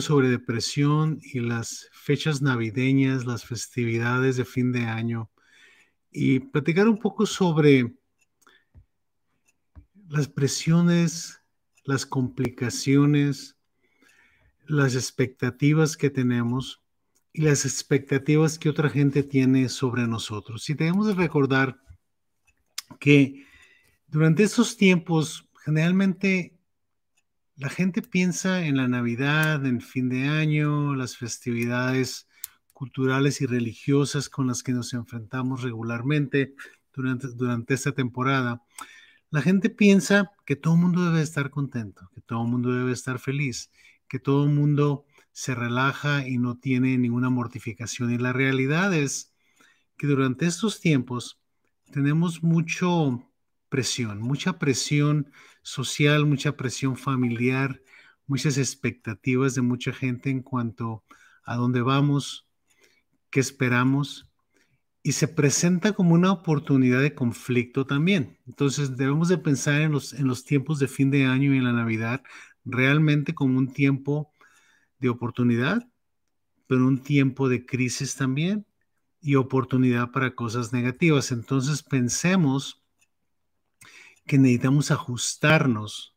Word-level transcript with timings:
sobre 0.00 0.28
depresión 0.28 1.18
y 1.22 1.40
las 1.40 1.88
fechas 1.92 2.42
navideñas, 2.42 3.26
las 3.26 3.44
festividades 3.44 4.36
de 4.36 4.44
fin 4.44 4.72
de 4.72 4.84
año 4.84 5.30
y 6.10 6.40
platicar 6.40 6.88
un 6.88 6.98
poco 6.98 7.26
sobre 7.26 7.94
las 10.08 10.28
presiones, 10.28 11.40
las 11.84 12.06
complicaciones, 12.06 13.56
las 14.66 14.94
expectativas 14.94 15.96
que 15.96 16.10
tenemos 16.10 16.82
y 17.32 17.42
las 17.42 17.64
expectativas 17.64 18.58
que 18.58 18.68
otra 18.68 18.90
gente 18.90 19.22
tiene 19.22 19.68
sobre 19.68 20.06
nosotros. 20.06 20.68
Y 20.68 20.74
debemos 20.74 21.06
de 21.06 21.14
recordar 21.14 21.80
que 23.00 23.46
durante 24.06 24.42
estos 24.42 24.76
tiempos 24.76 25.48
generalmente 25.64 26.51
la 27.56 27.68
gente 27.68 28.02
piensa 28.02 28.64
en 28.64 28.76
la 28.76 28.88
Navidad, 28.88 29.64
en 29.66 29.80
fin 29.80 30.08
de 30.08 30.28
año, 30.28 30.94
las 30.94 31.16
festividades 31.16 32.28
culturales 32.72 33.40
y 33.40 33.46
religiosas 33.46 34.28
con 34.28 34.46
las 34.46 34.62
que 34.62 34.72
nos 34.72 34.92
enfrentamos 34.94 35.62
regularmente 35.62 36.54
durante, 36.92 37.74
esta 37.74 37.92
temporada. 37.92 38.62
La 39.30 39.42
gente 39.42 39.70
piensa 39.70 40.32
que 40.44 40.56
todo 40.56 40.74
el 40.74 40.80
mundo 40.80 41.04
debe 41.04 41.22
estar 41.22 41.50
contento, 41.50 42.10
que 42.14 42.20
todo 42.20 42.42
el 42.42 42.48
mundo 42.48 42.72
debe 42.72 42.92
estar 42.92 43.18
feliz, 43.18 43.70
que 44.08 44.18
todo 44.18 44.44
el 44.44 44.50
mundo 44.50 45.04
se 45.30 45.54
relaja 45.54 46.26
y 46.26 46.38
no 46.38 46.58
tiene 46.58 46.98
ninguna 46.98 47.30
mortificación. 47.30 48.12
Y 48.12 48.18
la 48.18 48.32
realidad 48.32 48.92
es 48.92 49.32
que 49.96 50.06
durante 50.06 50.46
estos 50.46 50.80
tiempos 50.80 51.40
tenemos 51.90 52.42
mucho 52.42 53.22
presión, 53.72 54.20
mucha 54.20 54.58
presión 54.58 55.32
social, 55.62 56.26
mucha 56.26 56.58
presión 56.58 56.94
familiar, 56.94 57.80
muchas 58.26 58.58
expectativas 58.58 59.54
de 59.54 59.62
mucha 59.62 59.94
gente 59.94 60.28
en 60.28 60.42
cuanto 60.42 61.04
a 61.42 61.56
dónde 61.56 61.80
vamos, 61.80 62.46
qué 63.30 63.40
esperamos, 63.40 64.28
y 65.02 65.12
se 65.12 65.26
presenta 65.26 65.92
como 65.92 66.12
una 66.12 66.32
oportunidad 66.32 67.00
de 67.00 67.14
conflicto 67.14 67.86
también. 67.86 68.38
Entonces 68.46 68.98
debemos 68.98 69.30
de 69.30 69.38
pensar 69.38 69.80
en 69.80 69.92
los, 69.92 70.12
en 70.12 70.28
los 70.28 70.44
tiempos 70.44 70.78
de 70.78 70.86
fin 70.86 71.10
de 71.10 71.24
año 71.24 71.54
y 71.54 71.56
en 71.56 71.64
la 71.64 71.72
Navidad 71.72 72.22
realmente 72.66 73.34
como 73.34 73.56
un 73.56 73.72
tiempo 73.72 74.30
de 74.98 75.08
oportunidad, 75.08 75.88
pero 76.66 76.86
un 76.86 77.02
tiempo 77.02 77.48
de 77.48 77.64
crisis 77.64 78.16
también 78.16 78.66
y 79.22 79.36
oportunidad 79.36 80.10
para 80.10 80.34
cosas 80.34 80.74
negativas. 80.74 81.32
Entonces 81.32 81.82
pensemos 81.82 82.81
que 84.26 84.38
necesitamos 84.38 84.90
ajustarnos 84.90 86.14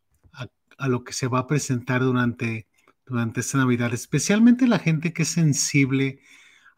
a, 0.77 0.87
lo 0.87 1.03
que 1.03 1.13
se 1.13 1.27
va 1.27 1.39
a 1.39 1.47
presentar 1.47 2.01
durante, 2.01 2.67
durante 3.05 3.39
esta 3.39 3.57
Navidad, 3.57 3.93
especialmente 3.93 4.67
la 4.67 4.79
gente 4.79 5.13
que 5.13 5.23
es 5.23 5.29
sensible 5.29 6.19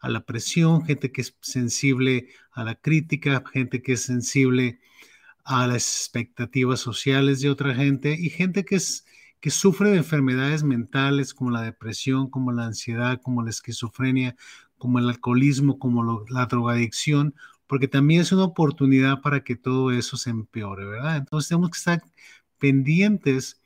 a 0.00 0.08
la 0.08 0.24
presión, 0.24 0.84
gente 0.84 1.10
que 1.10 1.22
es 1.22 1.36
sensible 1.40 2.28
a 2.52 2.62
la 2.62 2.76
crítica, 2.76 3.42
gente 3.52 3.82
que 3.82 3.94
es 3.94 4.02
sensible 4.02 4.78
a 5.44 5.66
las 5.66 5.82
expectativas 5.98 6.78
sociales 6.78 7.40
de 7.40 7.50
otra 7.50 7.74
gente 7.74 8.16
y 8.18 8.30
gente 8.30 8.64
que 8.64 8.76
es 8.76 9.04
que 9.40 9.50
sufre 9.50 9.90
de 9.90 9.98
enfermedades 9.98 10.64
mentales 10.64 11.32
como 11.32 11.50
la 11.50 11.62
depresión, 11.62 12.28
como 12.28 12.52
la 12.52 12.66
ansiedad, 12.66 13.20
como 13.22 13.42
la 13.42 13.50
esquizofrenia, 13.50 14.36
como 14.78 14.98
el 14.98 15.08
alcoholismo, 15.08 15.78
como 15.78 16.24
la 16.28 16.46
drogadicción 16.46 17.34
porque 17.68 17.86
también 17.86 18.22
es 18.22 18.32
una 18.32 18.44
oportunidad 18.44 19.20
para 19.20 19.44
que 19.44 19.54
todo 19.54 19.92
eso 19.92 20.16
se 20.16 20.30
empeore, 20.30 20.86
¿verdad? 20.86 21.18
Entonces 21.18 21.48
tenemos 21.50 21.70
que 21.70 21.78
estar 21.78 22.02
pendientes 22.58 23.60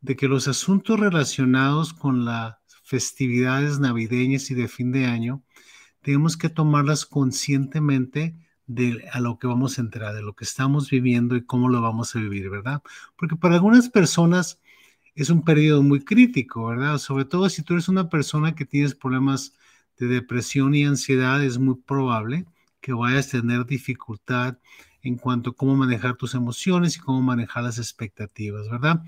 de 0.00 0.16
que 0.16 0.28
los 0.28 0.48
asuntos 0.48 0.98
relacionados 0.98 1.92
con 1.92 2.24
las 2.24 2.56
festividades 2.84 3.80
navideñas 3.80 4.50
y 4.50 4.54
de 4.54 4.68
fin 4.68 4.92
de 4.92 5.06
año, 5.06 5.42
tenemos 6.00 6.36
que 6.36 6.48
tomarlas 6.48 7.04
conscientemente 7.04 8.34
de 8.66 9.04
a 9.12 9.20
lo 9.20 9.38
que 9.38 9.46
vamos 9.46 9.78
a 9.78 9.82
entrar, 9.82 10.14
de 10.14 10.22
lo 10.22 10.34
que 10.34 10.44
estamos 10.44 10.88
viviendo 10.88 11.36
y 11.36 11.44
cómo 11.44 11.68
lo 11.68 11.82
vamos 11.82 12.14
a 12.14 12.20
vivir, 12.20 12.48
¿verdad? 12.50 12.82
Porque 13.16 13.36
para 13.36 13.56
algunas 13.56 13.88
personas 13.88 14.60
es 15.14 15.30
un 15.30 15.42
periodo 15.42 15.82
muy 15.82 16.04
crítico, 16.04 16.66
¿verdad? 16.66 16.98
Sobre 16.98 17.24
todo 17.24 17.48
si 17.50 17.62
tú 17.62 17.74
eres 17.74 17.88
una 17.88 18.08
persona 18.08 18.54
que 18.54 18.64
tienes 18.64 18.94
problemas 18.94 19.54
de 19.98 20.06
depresión 20.06 20.74
y 20.74 20.84
ansiedad, 20.84 21.42
es 21.42 21.58
muy 21.58 21.74
probable 21.74 22.46
que 22.80 22.92
vayas 22.92 23.28
a 23.28 23.40
tener 23.40 23.66
dificultad 23.66 24.58
en 25.02 25.16
cuanto 25.16 25.50
a 25.50 25.54
cómo 25.54 25.76
manejar 25.76 26.16
tus 26.16 26.34
emociones 26.34 26.96
y 26.96 27.00
cómo 27.00 27.22
manejar 27.22 27.64
las 27.64 27.78
expectativas, 27.78 28.68
¿verdad? 28.68 29.02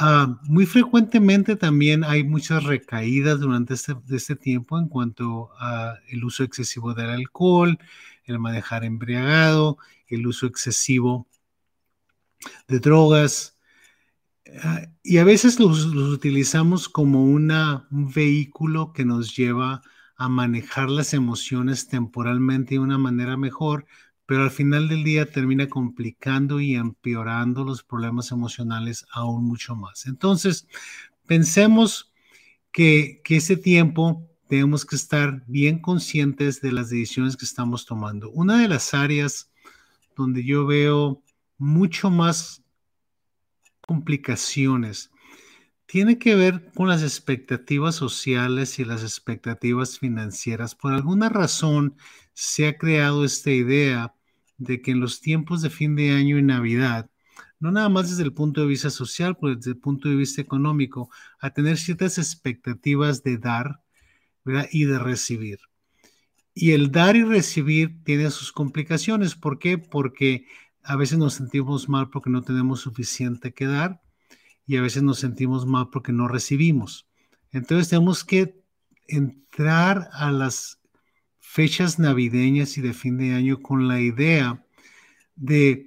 Ah, 0.00 0.38
muy 0.44 0.64
frecuentemente 0.64 1.56
también 1.56 2.04
hay 2.04 2.22
muchas 2.22 2.62
recaídas 2.62 3.40
durante 3.40 3.74
este, 3.74 3.96
este 4.10 4.36
tiempo 4.36 4.78
en 4.78 4.88
cuanto 4.88 5.50
a 5.58 5.96
el 6.08 6.24
uso 6.24 6.44
excesivo 6.44 6.94
del 6.94 7.10
alcohol, 7.10 7.76
el 8.24 8.38
manejar 8.38 8.84
embriagado, 8.84 9.78
el 10.06 10.26
uso 10.26 10.46
excesivo 10.46 11.26
de 12.68 12.78
drogas. 12.78 13.56
Ah, 14.62 14.82
y 15.02 15.18
a 15.18 15.24
veces 15.24 15.58
los, 15.58 15.86
utilizamos 15.86 16.88
como 16.88 17.24
un 17.24 17.50
vehículo 17.90 18.92
que 18.92 19.04
nos 19.04 19.36
lleva 19.36 19.74
a 19.74 19.82
manejar 20.26 20.90
las 20.90 21.14
emociones 21.14 21.86
temporalmente 21.86 22.74
de 22.74 22.80
una 22.80 22.98
manera 22.98 23.36
mejor, 23.36 23.86
pero 24.26 24.42
al 24.42 24.50
final 24.50 24.88
del 24.88 25.04
día 25.04 25.30
termina 25.30 25.68
complicando 25.68 26.60
y 26.60 26.74
empeorando 26.74 27.62
los 27.62 27.84
problemas 27.84 28.32
emocionales 28.32 29.06
aún 29.12 29.44
mucho 29.44 29.76
más. 29.76 30.06
Entonces, 30.06 30.66
pensemos 31.26 32.12
que, 32.72 33.20
que 33.22 33.36
ese 33.36 33.56
tiempo 33.56 34.28
tenemos 34.48 34.84
que 34.84 34.96
estar 34.96 35.44
bien 35.46 35.78
conscientes 35.78 36.60
de 36.60 36.72
las 36.72 36.90
decisiones 36.90 37.36
que 37.36 37.44
estamos 37.44 37.86
tomando. 37.86 38.30
Una 38.30 38.60
de 38.60 38.68
las 38.68 38.94
áreas 38.94 39.50
donde 40.16 40.42
yo 40.42 40.66
veo 40.66 41.22
mucho 41.58 42.10
más 42.10 42.64
complicaciones 43.86 45.10
tiene 45.88 46.18
que 46.18 46.34
ver 46.34 46.70
con 46.74 46.86
las 46.86 47.02
expectativas 47.02 47.94
sociales 47.94 48.78
y 48.78 48.84
las 48.84 49.02
expectativas 49.02 49.98
financieras. 49.98 50.74
Por 50.74 50.92
alguna 50.92 51.30
razón 51.30 51.96
se 52.34 52.68
ha 52.68 52.76
creado 52.76 53.24
esta 53.24 53.50
idea 53.50 54.14
de 54.58 54.82
que 54.82 54.90
en 54.90 55.00
los 55.00 55.22
tiempos 55.22 55.62
de 55.62 55.70
fin 55.70 55.96
de 55.96 56.10
año 56.10 56.36
y 56.36 56.42
Navidad, 56.42 57.10
no 57.58 57.72
nada 57.72 57.88
más 57.88 58.10
desde 58.10 58.22
el 58.24 58.34
punto 58.34 58.60
de 58.60 58.66
vista 58.66 58.90
social, 58.90 59.38
pero 59.40 59.56
desde 59.56 59.70
el 59.70 59.78
punto 59.78 60.10
de 60.10 60.16
vista 60.16 60.42
económico, 60.42 61.08
a 61.40 61.50
tener 61.54 61.78
ciertas 61.78 62.18
expectativas 62.18 63.22
de 63.22 63.38
dar 63.38 63.80
y 64.70 64.84
de 64.84 64.98
recibir. 64.98 65.58
Y 66.52 66.72
el 66.72 66.92
dar 66.92 67.16
y 67.16 67.24
recibir 67.24 68.04
tiene 68.04 68.30
sus 68.30 68.52
complicaciones. 68.52 69.36
¿Por 69.36 69.58
qué? 69.58 69.78
Porque 69.78 70.46
a 70.82 70.96
veces 70.96 71.16
nos 71.16 71.32
sentimos 71.34 71.88
mal 71.88 72.10
porque 72.10 72.28
no 72.28 72.42
tenemos 72.42 72.80
suficiente 72.80 73.54
que 73.54 73.66
dar 73.66 74.02
y 74.68 74.76
a 74.76 74.82
veces 74.82 75.02
nos 75.02 75.18
sentimos 75.18 75.66
mal 75.66 75.88
porque 75.90 76.12
no 76.12 76.28
recibimos. 76.28 77.08
Entonces 77.52 77.88
tenemos 77.88 78.22
que 78.22 78.62
entrar 79.06 80.10
a 80.12 80.30
las 80.30 80.78
fechas 81.38 81.98
navideñas 81.98 82.76
y 82.76 82.82
de 82.82 82.92
fin 82.92 83.16
de 83.16 83.32
año 83.32 83.62
con 83.62 83.88
la 83.88 83.98
idea 83.98 84.62
de 85.36 85.86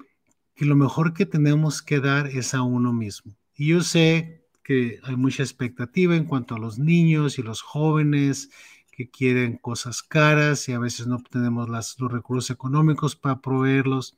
que 0.55 0.65
lo 0.65 0.75
mejor 0.75 1.13
que 1.13 1.27
tenemos 1.27 1.83
que 1.83 1.99
dar 1.99 2.25
es 2.25 2.55
a 2.55 2.63
uno 2.63 2.91
mismo. 2.91 3.37
Y 3.55 3.67
yo 3.67 3.81
sé 3.81 4.47
que 4.63 4.99
hay 5.03 5.15
mucha 5.15 5.43
expectativa 5.43 6.15
en 6.15 6.25
cuanto 6.25 6.55
a 6.55 6.59
los 6.59 6.79
niños 6.79 7.37
y 7.37 7.43
los 7.43 7.61
jóvenes 7.61 8.49
que 8.91 9.11
quieren 9.11 9.57
cosas 9.57 10.01
caras 10.01 10.67
y 10.67 10.73
a 10.73 10.79
veces 10.79 11.05
no 11.05 11.21
tenemos 11.21 11.69
los 11.69 12.11
recursos 12.11 12.49
económicos 12.49 13.15
para 13.15 13.41
proveerlos. 13.41 14.17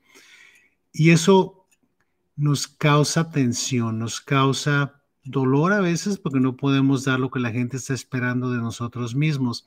Y 0.94 1.10
eso 1.10 1.63
nos 2.36 2.68
causa 2.68 3.30
tensión, 3.32 4.00
nos 4.00 4.22
causa 4.22 5.02
dolor 5.24 5.72
a 5.74 5.80
veces 5.80 6.18
porque 6.18 6.40
no 6.40 6.58
podemos 6.58 7.06
dar 7.06 7.20
lo 7.20 7.32
que 7.32 7.40
la 7.40 7.52
gente 7.52 7.78
está 7.78 7.94
esperando 7.94 8.52
de 8.52 8.58
nosotros 8.58 9.16
mismos. 9.16 9.66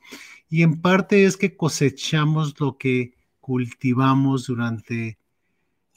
Y 0.49 0.63
en 0.63 0.81
parte 0.81 1.25
es 1.25 1.37
que 1.37 1.57
cosechamos 1.57 2.59
lo 2.61 2.77
que 2.77 3.15
cultivamos 3.41 4.47
durante 4.47 5.19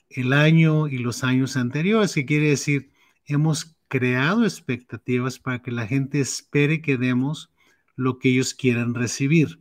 el 0.09 0.33
año 0.33 0.87
y 0.87 0.97
los 0.97 1.23
años 1.23 1.57
anteriores, 1.57 2.13
que 2.13 2.25
quiere 2.25 2.49
decir, 2.49 2.91
hemos 3.25 3.75
creado 3.87 4.43
expectativas 4.43 5.39
para 5.39 5.61
que 5.61 5.71
la 5.71 5.87
gente 5.87 6.19
espere 6.19 6.81
que 6.81 6.97
demos 6.97 7.51
lo 7.95 8.17
que 8.17 8.29
ellos 8.29 8.53
quieran 8.53 8.93
recibir, 8.93 9.59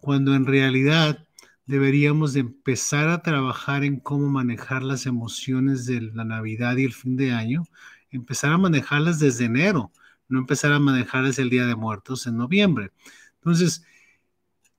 cuando 0.00 0.34
en 0.34 0.46
realidad 0.46 1.25
deberíamos 1.66 2.32
de 2.32 2.40
empezar 2.40 3.08
a 3.08 3.22
trabajar 3.22 3.84
en 3.84 4.00
cómo 4.00 4.28
manejar 4.28 4.82
las 4.82 5.06
emociones 5.06 5.86
de 5.86 6.00
la 6.00 6.24
Navidad 6.24 6.76
y 6.76 6.84
el 6.84 6.92
fin 6.92 7.16
de 7.16 7.32
año, 7.32 7.64
empezar 8.10 8.52
a 8.52 8.58
manejarlas 8.58 9.18
desde 9.18 9.46
enero, 9.46 9.92
no 10.28 10.38
empezar 10.38 10.72
a 10.72 10.78
manejarlas 10.78 11.38
el 11.38 11.50
Día 11.50 11.66
de 11.66 11.74
Muertos 11.74 12.26
en 12.26 12.36
noviembre. 12.36 12.92
Entonces, 13.34 13.84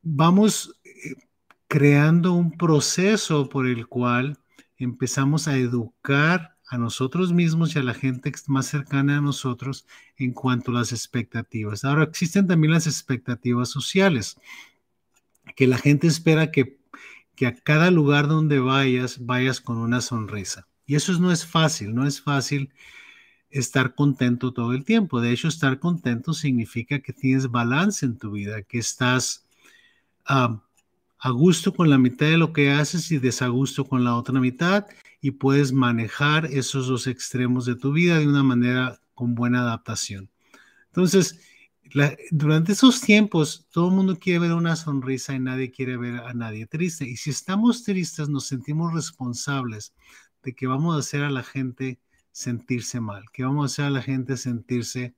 vamos 0.01 0.79
eh, 0.83 1.15
creando 1.67 2.33
un 2.33 2.57
proceso 2.57 3.49
por 3.49 3.67
el 3.67 3.87
cual 3.87 4.39
empezamos 4.77 5.47
a 5.47 5.57
educar 5.57 6.57
a 6.69 6.77
nosotros 6.77 7.31
mismos 7.31 7.75
y 7.75 7.79
a 7.79 7.83
la 7.83 7.93
gente 7.93 8.31
más 8.47 8.67
cercana 8.67 9.17
a 9.17 9.21
nosotros 9.21 9.85
en 10.17 10.33
cuanto 10.33 10.71
a 10.71 10.75
las 10.75 10.91
expectativas. 10.91 11.85
Ahora 11.85 12.03
existen 12.03 12.47
también 12.47 12.73
las 12.73 12.87
expectativas 12.87 13.69
sociales, 13.69 14.37
que 15.55 15.67
la 15.67 15.77
gente 15.77 16.07
espera 16.07 16.51
que, 16.51 16.76
que 17.37 17.45
a 17.45 17.55
cada 17.55 17.91
lugar 17.91 18.27
donde 18.27 18.59
vayas 18.59 19.25
vayas 19.25 19.61
con 19.61 19.77
una 19.77 20.01
sonrisa. 20.01 20.67
Y 20.87 20.95
eso 20.95 21.13
no 21.19 21.31
es 21.31 21.45
fácil, 21.45 21.93
no 21.93 22.07
es 22.07 22.19
fácil 22.19 22.71
estar 23.51 23.93
contento 23.93 24.51
todo 24.53 24.73
el 24.73 24.83
tiempo. 24.83 25.21
De 25.21 25.31
hecho, 25.31 25.47
estar 25.47 25.79
contento 25.79 26.33
significa 26.33 26.99
que 26.99 27.13
tienes 27.13 27.49
balance 27.49 28.05
en 28.05 28.17
tu 28.17 28.31
vida, 28.31 28.63
que 28.63 28.79
estás 28.79 29.45
ah, 30.25 30.63
a 31.19 31.29
gusto 31.29 31.73
con 31.73 31.91
la 31.91 31.99
mitad 31.99 32.25
de 32.25 32.39
lo 32.39 32.53
que 32.53 32.71
haces 32.71 33.11
y 33.11 33.19
desagusto 33.19 33.85
con 33.85 34.03
la 34.03 34.15
otra 34.15 34.39
mitad 34.39 34.87
y 35.21 35.31
puedes 35.31 35.71
manejar 35.71 36.47
esos 36.47 36.87
dos 36.87 37.05
extremos 37.05 37.65
de 37.65 37.75
tu 37.75 37.91
vida 37.91 38.17
de 38.17 38.27
una 38.27 38.43
manera 38.43 38.99
con 39.13 39.35
buena 39.35 39.61
adaptación. 39.61 40.31
Entonces, 40.87 41.39
durante 42.31 42.71
esos 42.71 43.01
tiempos, 43.01 43.67
todo 43.71 43.89
el 43.89 43.95
mundo 43.95 44.17
quiere 44.17 44.39
ver 44.39 44.53
una 44.53 44.75
sonrisa 44.75 45.33
y 45.33 45.39
nadie 45.39 45.71
quiere 45.71 45.97
ver 45.97 46.15
a 46.21 46.33
nadie 46.33 46.65
triste. 46.65 47.07
Y 47.07 47.17
si 47.17 47.29
estamos 47.29 47.83
tristes, 47.83 48.29
nos 48.29 48.47
sentimos 48.47 48.93
responsables 48.93 49.93
de 50.43 50.53
que 50.53 50.67
vamos 50.67 50.95
a 50.95 50.99
hacer 50.99 51.23
a 51.23 51.29
la 51.29 51.43
gente 51.43 51.99
sentirse 52.31 52.99
mal, 52.99 53.25
que 53.33 53.43
vamos 53.43 53.63
a 53.63 53.65
hacer 53.73 53.85
a 53.85 53.89
la 53.89 54.01
gente 54.01 54.37
sentirse 54.37 55.15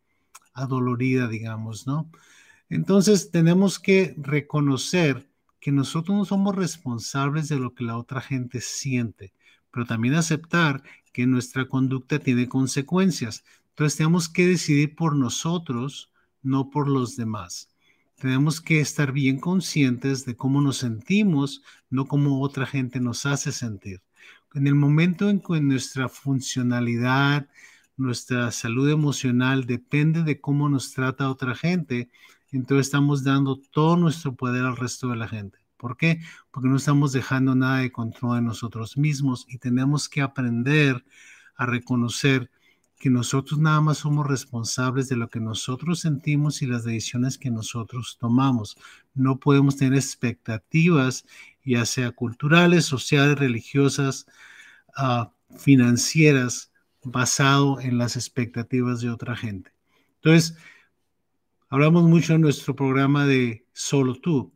adolorida, 0.53 1.27
digamos, 1.27 1.85
¿no? 1.87 2.09
Entonces, 2.69 3.31
tenemos 3.31 3.79
que 3.79 4.15
reconocer 4.17 5.29
que 5.59 5.71
nosotros 5.71 6.17
no 6.17 6.25
somos 6.25 6.55
responsables 6.55 7.49
de 7.49 7.59
lo 7.59 7.73
que 7.73 7.83
la 7.83 7.97
otra 7.97 8.21
gente 8.21 8.61
siente, 8.61 9.33
pero 9.71 9.85
también 9.85 10.15
aceptar 10.15 10.83
que 11.11 11.27
nuestra 11.27 11.67
conducta 11.67 12.19
tiene 12.19 12.47
consecuencias. 12.47 13.43
Entonces 13.69 13.97
tenemos 13.97 14.29
que 14.29 14.47
decidir 14.47 14.95
por 14.95 15.15
nosotros, 15.15 16.11
no 16.41 16.69
por 16.69 16.87
los 16.87 17.15
demás. 17.15 17.69
Tenemos 18.15 18.59
que 18.59 18.81
estar 18.81 19.11
bien 19.11 19.39
conscientes 19.39 20.25
de 20.25 20.35
cómo 20.35 20.61
nos 20.61 20.77
sentimos, 20.77 21.63
no 21.89 22.05
cómo 22.05 22.41
otra 22.41 22.65
gente 22.65 22.99
nos 22.99 23.25
hace 23.25 23.51
sentir. 23.51 24.01
En 24.53 24.67
el 24.67 24.75
momento 24.75 25.29
en 25.29 25.39
que 25.39 25.61
nuestra 25.61 26.09
funcionalidad, 26.09 27.47
nuestra 27.95 28.51
salud 28.51 28.89
emocional 28.89 29.65
depende 29.65 30.23
de 30.23 30.41
cómo 30.41 30.67
nos 30.69 30.91
trata 30.93 31.29
otra 31.29 31.55
gente, 31.55 32.09
entonces 32.51 32.87
estamos 32.87 33.23
dando 33.23 33.57
todo 33.57 33.95
nuestro 33.95 34.35
poder 34.35 34.65
al 34.65 34.75
resto 34.75 35.09
de 35.09 35.15
la 35.15 35.27
gente. 35.27 35.59
¿Por 35.77 35.95
qué? 35.95 36.19
Porque 36.51 36.67
no 36.67 36.75
estamos 36.75 37.13
dejando 37.13 37.55
nada 37.55 37.77
de 37.77 37.91
control 37.91 38.37
de 38.37 38.41
nosotros 38.41 38.97
mismos 38.97 39.45
y 39.47 39.59
tenemos 39.59 40.09
que 40.09 40.21
aprender 40.21 41.05
a 41.55 41.65
reconocer 41.65 42.51
que 42.99 43.09
nosotros 43.09 43.59
nada 43.59 43.81
más 43.81 43.99
somos 43.99 44.27
responsables 44.27 45.09
de 45.09 45.15
lo 45.15 45.29
que 45.29 45.39
nosotros 45.39 46.01
sentimos 46.01 46.61
y 46.61 46.67
las 46.67 46.83
decisiones 46.83 47.37
que 47.37 47.49
nosotros 47.49 48.17
tomamos. 48.19 48.77
No 49.13 49.39
podemos 49.39 49.77
tener 49.77 49.95
expectativas, 49.95 51.25
ya 51.65 51.85
sea 51.85 52.11
culturales, 52.11 52.85
sociales, 52.85 53.39
religiosas, 53.39 54.27
uh, 54.97 55.25
financieras, 55.57 56.71
basado 57.03 57.79
en 57.79 57.97
las 57.97 58.15
expectativas 58.17 59.01
de 59.01 59.09
otra 59.09 59.35
gente. 59.35 59.71
Entonces, 60.15 60.57
Hablamos 61.71 62.05
mucho 62.05 62.33
en 62.33 62.41
nuestro 62.41 62.75
programa 62.75 63.27
de 63.27 63.67
Solo 63.73 64.15
tú. 64.15 64.51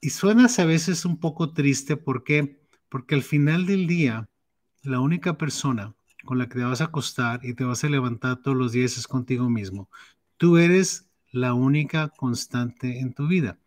Y 0.00 0.08
suenas 0.08 0.58
a 0.58 0.64
veces 0.64 1.04
un 1.04 1.20
poco 1.20 1.52
triste, 1.52 1.98
¿por 1.98 2.24
qué? 2.24 2.62
Porque 2.88 3.14
al 3.14 3.22
final 3.22 3.66
del 3.66 3.86
día, 3.86 4.30
la 4.82 5.00
única 5.00 5.36
persona 5.36 5.94
con 6.24 6.38
la 6.38 6.48
que 6.48 6.58
te 6.58 6.64
vas 6.64 6.80
a 6.80 6.84
acostar 6.84 7.40
y 7.44 7.54
te 7.54 7.64
vas 7.64 7.84
a 7.84 7.88
levantar 7.88 8.40
todos 8.42 8.56
los 8.56 8.72
días 8.72 8.98
es 8.98 9.06
contigo 9.06 9.48
mismo. 9.48 9.88
Tú 10.36 10.56
eres 10.56 11.08
la 11.32 11.54
única 11.54 12.08
constante 12.08 13.00
en 13.00 13.12
tu 13.12 13.26
vida. 13.26 13.58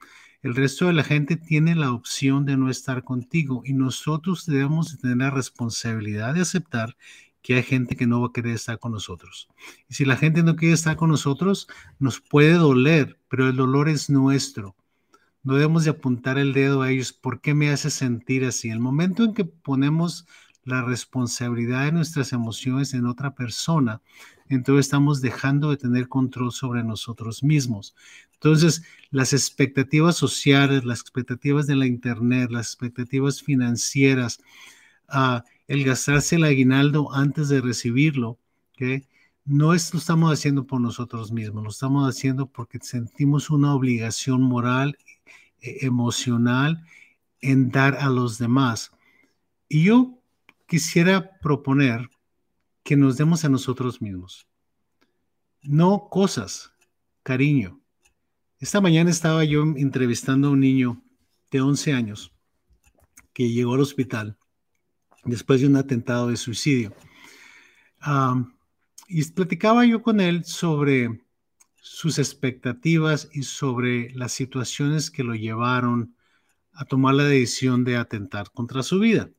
El 0.42 0.56
resto 0.56 0.88
de 0.88 0.94
la 0.94 1.04
gente 1.04 1.38
tiene 1.38 1.74
la 1.74 1.92
opción 1.92 2.46
de 2.46 2.58
no 2.58 2.70
estar 2.70 3.04
contigo 3.04 3.62
y 3.66 3.74
nosotros 3.74 4.46
debemos 4.46 5.00
tener 5.00 5.18
la 5.18 5.32
responsabilidad 5.32 6.34
de 6.34 6.42
aceptar 6.42 6.98
que 7.42 7.56
hay 7.56 7.64
gente 7.64 7.96
que 7.96 8.08
no 8.08 8.22
va 8.22 8.28
a 8.28 8.34
querer 8.34 8.56
estar 8.56 8.80
con 8.80 8.92
nosotros. 8.92 9.50
Y 9.88 9.94
si 9.94 10.06
la 10.06 10.18
gente 10.18 10.44
no 10.44 10.56
quiere 10.56 10.74
estar 10.74 10.96
con 10.96 11.10
nosotros, 11.10 11.68
nos 12.00 12.20
puede 12.20 12.54
doler, 12.54 13.20
pero 13.30 13.48
el 13.48 13.56
dolor 13.56 13.90
es 13.90 14.10
nuestro. 14.10 14.76
No 15.44 15.56
debemos 15.56 15.84
de 15.84 15.92
apuntar 15.92 16.38
el 16.38 16.54
dedo 16.54 16.82
a 16.82 16.90
ellos, 16.90 17.12
¿por 17.12 17.42
qué 17.42 17.54
me 17.54 17.70
hace 17.70 17.90
sentir 17.90 18.46
así? 18.46 18.70
El 18.70 18.80
momento 18.80 19.26
en 19.26 19.34
que 19.34 19.44
ponemos 19.44 20.26
la 20.66 20.82
responsabilidad 20.82 21.86
de 21.86 21.92
nuestras 21.92 22.34
emociones 22.34 22.94
en 22.94 23.06
otra 23.06 23.36
persona, 23.36 24.02
entonces 24.50 24.86
estamos 24.86 25.22
dejando 25.22 25.70
de 25.70 25.78
tener 25.78 26.08
control 26.08 26.52
sobre 26.52 26.84
nosotros 26.84 27.44
mismos. 27.44 27.96
Entonces, 28.34 28.84
las 29.10 29.34
expectativas 29.34 30.16
sociales, 30.16 30.84
las 30.86 31.02
expectativas 31.02 31.66
de 31.66 31.76
la 31.76 31.86
Internet, 31.86 32.52
las 32.52 32.68
expectativas 32.68 33.42
financieras, 33.42 34.40
uh, 35.10 35.40
el 35.68 35.84
gastarse 35.84 36.36
el 36.36 36.44
aguinaldo 36.44 37.14
antes 37.14 37.50
de 37.50 37.62
recibirlo, 37.62 38.38
que 38.76 39.08
no 39.46 39.74
es, 39.74 39.94
lo 39.94 40.00
estamos 40.00 40.32
haciendo 40.32 40.66
por 40.66 40.82
nosotros 40.82 41.32
mismos, 41.32 41.64
lo 41.64 41.70
estamos 41.70 42.08
haciendo 42.10 42.48
porque 42.48 42.80
sentimos 42.82 43.50
una 43.50 43.74
obligación 43.74 44.42
moral, 44.42 44.98
e, 45.62 45.86
emocional 45.86 46.84
en 47.42 47.72
dar 47.72 47.96
a 47.96 48.10
los 48.10 48.38
demás. 48.38 48.92
Y 49.70 49.84
yo 49.86 50.22
quisiera 50.74 51.38
proponer 51.40 52.10
que 52.84 52.98
nos 52.98 53.16
demos 53.16 53.46
a 53.46 53.50
nosotros 53.50 54.02
mismos, 54.02 54.48
no 55.62 56.08
cosas, 56.10 56.74
cariño. 57.22 57.80
Esta 58.58 58.82
mañana 58.82 59.12
estaba 59.12 59.44
yo 59.44 59.62
entrevistando 59.62 60.48
a 60.48 60.50
un 60.50 60.62
niño 60.62 61.00
de 61.52 61.62
11 61.62 61.94
años 61.94 62.34
que 63.34 63.52
llegó 63.52 63.76
al 63.76 63.82
hospital 63.82 64.36
después 65.26 65.62
de 65.62 65.68
un 65.68 65.76
atentado 65.76 66.30
de 66.30 66.38
suicidio. 66.38 66.92
y 69.08 69.24
platicaba 69.26 69.86
yo 69.86 70.02
con 70.02 70.20
él 70.20 70.44
sobre 70.44 71.22
sus 71.76 72.18
expectativas 72.18 73.30
y 73.32 73.44
sobre 73.44 74.10
las 74.16 74.32
situaciones 74.32 75.12
que 75.12 75.24
lo 75.24 75.36
llevaron 75.36 76.16
a 76.72 76.84
tomar 76.86 77.14
la 77.14 77.26
decisión 77.26 77.84
de 77.84 77.96
atentar 77.96 78.50
contra 78.50 78.82
su 78.82 78.98
vida. 78.98 79.30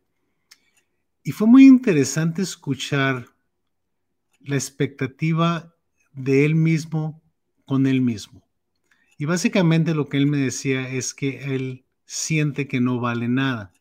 Y 1.25 1.33
fue 1.33 1.49
muy 1.49 1.67
interesante 1.67 2.43
escuchar 2.43 3.27
la 4.41 4.55
expectativa 4.55 5.75
de 6.13 6.45
él 6.45 6.55
mismo 6.55 7.21
con 7.65 7.87
él 7.87 8.01
mismo. 8.01 8.47
Y 9.19 9.25
básicamente 9.25 9.95
lo 9.95 10.09
que 10.09 10.19
él 10.19 10.27
me 10.27 10.39
decía 10.39 10.89
es 10.89 11.15
que 11.15 11.57
él 11.57 11.85
siente 12.05 12.69
que 12.69 12.81
no 12.81 13.01
vale 13.01 13.27
nada 13.27 13.75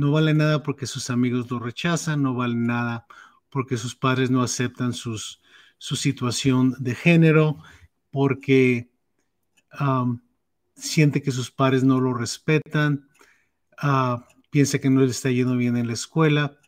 no 0.00 0.12
vale 0.12 0.34
nada 0.34 0.62
porque 0.62 0.86
sus 0.86 1.10
amigos 1.10 1.50
lo 1.50 1.58
rechazan, 1.58 2.22
no 2.22 2.34
vale 2.34 2.54
nada 2.54 3.06
porque 3.50 3.76
sus 3.76 3.94
padres 3.94 4.30
no 4.30 4.42
aceptan 4.42 4.92
su 4.94 5.16
situación 5.78 6.74
de 6.78 6.94
género, 6.94 7.58
porque 8.10 8.90
siente 10.74 11.22
que 11.22 11.30
sus 11.30 11.50
padres 11.50 11.84
no 11.84 12.00
lo 12.00 12.14
respetan, 12.14 13.08
ah, 13.76 14.26
piensa 14.50 14.78
que 14.78 14.90
no 14.90 15.00
le 15.00 15.10
está 15.10 15.30
yendo 15.30 15.56
bien 15.56 15.76
en 15.76 15.88
la 15.88 15.92
escuela. 15.92 16.58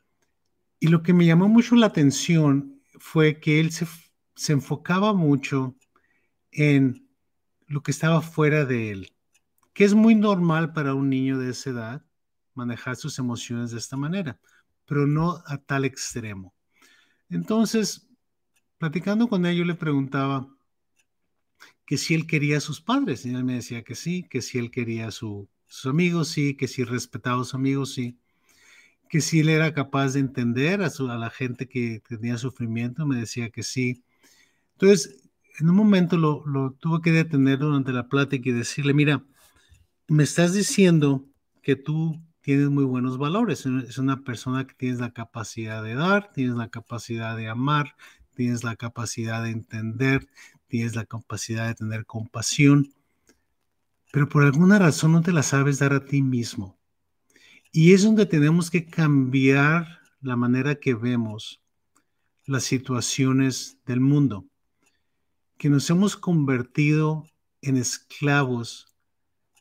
Y 0.82 0.88
lo 0.88 1.04
que 1.04 1.12
me 1.12 1.24
llamó 1.24 1.48
mucho 1.48 1.76
la 1.76 1.86
atención 1.86 2.82
fue 2.98 3.38
que 3.38 3.60
él 3.60 3.70
se, 3.70 3.86
se 4.34 4.52
enfocaba 4.52 5.14
mucho 5.14 5.76
en 6.50 7.08
lo 7.68 7.84
que 7.84 7.92
estaba 7.92 8.20
fuera 8.20 8.64
de 8.64 8.90
él, 8.90 9.14
que 9.74 9.84
es 9.84 9.94
muy 9.94 10.16
normal 10.16 10.72
para 10.72 10.94
un 10.94 11.08
niño 11.08 11.38
de 11.38 11.50
esa 11.50 11.70
edad 11.70 12.06
manejar 12.54 12.96
sus 12.96 13.20
emociones 13.20 13.70
de 13.70 13.78
esta 13.78 13.96
manera, 13.96 14.40
pero 14.84 15.06
no 15.06 15.40
a 15.46 15.56
tal 15.58 15.84
extremo. 15.84 16.52
Entonces, 17.30 18.08
platicando 18.76 19.28
con 19.28 19.46
él, 19.46 19.58
yo 19.58 19.64
le 19.64 19.76
preguntaba 19.76 20.48
que 21.86 21.96
si 21.96 22.14
él 22.14 22.26
quería 22.26 22.56
a 22.56 22.60
sus 22.60 22.80
padres, 22.80 23.24
y 23.24 23.32
él 23.32 23.44
me 23.44 23.54
decía 23.54 23.84
que 23.84 23.94
sí, 23.94 24.26
que 24.28 24.42
si 24.42 24.58
él 24.58 24.72
quería 24.72 25.06
a 25.06 25.12
sus 25.12 25.46
amigos, 25.84 26.26
sí, 26.26 26.56
que 26.56 26.66
si 26.66 26.82
respetaba 26.82 27.36
a 27.36 27.44
sus 27.44 27.54
amigos, 27.54 27.94
sí, 27.94 28.18
que 29.12 29.20
si 29.20 29.40
él 29.40 29.50
era 29.50 29.74
capaz 29.74 30.14
de 30.14 30.20
entender 30.20 30.80
a, 30.80 30.86
a 30.86 31.18
la 31.18 31.28
gente 31.28 31.68
que 31.68 32.00
tenía 32.08 32.38
sufrimiento, 32.38 33.04
me 33.04 33.16
decía 33.16 33.50
que 33.50 33.62
sí. 33.62 34.02
Entonces, 34.72 35.28
en 35.60 35.68
un 35.68 35.76
momento 35.76 36.16
lo, 36.16 36.42
lo 36.46 36.72
tuve 36.72 37.02
que 37.02 37.12
detener 37.12 37.58
durante 37.58 37.92
la 37.92 38.08
plática 38.08 38.48
y 38.48 38.52
decirle, 38.52 38.94
mira, 38.94 39.22
me 40.08 40.22
estás 40.22 40.54
diciendo 40.54 41.26
que 41.60 41.76
tú 41.76 42.22
tienes 42.40 42.70
muy 42.70 42.84
buenos 42.84 43.18
valores. 43.18 43.66
Es 43.66 43.98
una 43.98 44.24
persona 44.24 44.66
que 44.66 44.72
tienes 44.72 44.98
la 44.98 45.12
capacidad 45.12 45.82
de 45.82 45.94
dar, 45.94 46.32
tienes 46.32 46.56
la 46.56 46.70
capacidad 46.70 47.36
de 47.36 47.48
amar, 47.48 47.94
tienes 48.34 48.64
la 48.64 48.76
capacidad 48.76 49.42
de 49.42 49.50
entender, 49.50 50.26
tienes 50.68 50.96
la 50.96 51.04
capacidad 51.04 51.68
de 51.68 51.74
tener 51.74 52.06
compasión, 52.06 52.94
pero 54.10 54.26
por 54.26 54.44
alguna 54.44 54.78
razón 54.78 55.12
no 55.12 55.20
te 55.20 55.32
la 55.32 55.42
sabes 55.42 55.80
dar 55.80 55.92
a 55.92 56.06
ti 56.06 56.22
mismo. 56.22 56.78
Y 57.72 57.94
es 57.94 58.02
donde 58.02 58.26
tenemos 58.26 58.70
que 58.70 58.84
cambiar 58.84 60.00
la 60.20 60.36
manera 60.36 60.74
que 60.74 60.94
vemos 60.94 61.62
las 62.44 62.64
situaciones 62.64 63.78
del 63.86 64.00
mundo, 64.00 64.46
que 65.56 65.70
nos 65.70 65.88
hemos 65.88 66.16
convertido 66.16 67.26
en 67.62 67.78
esclavos 67.78 68.94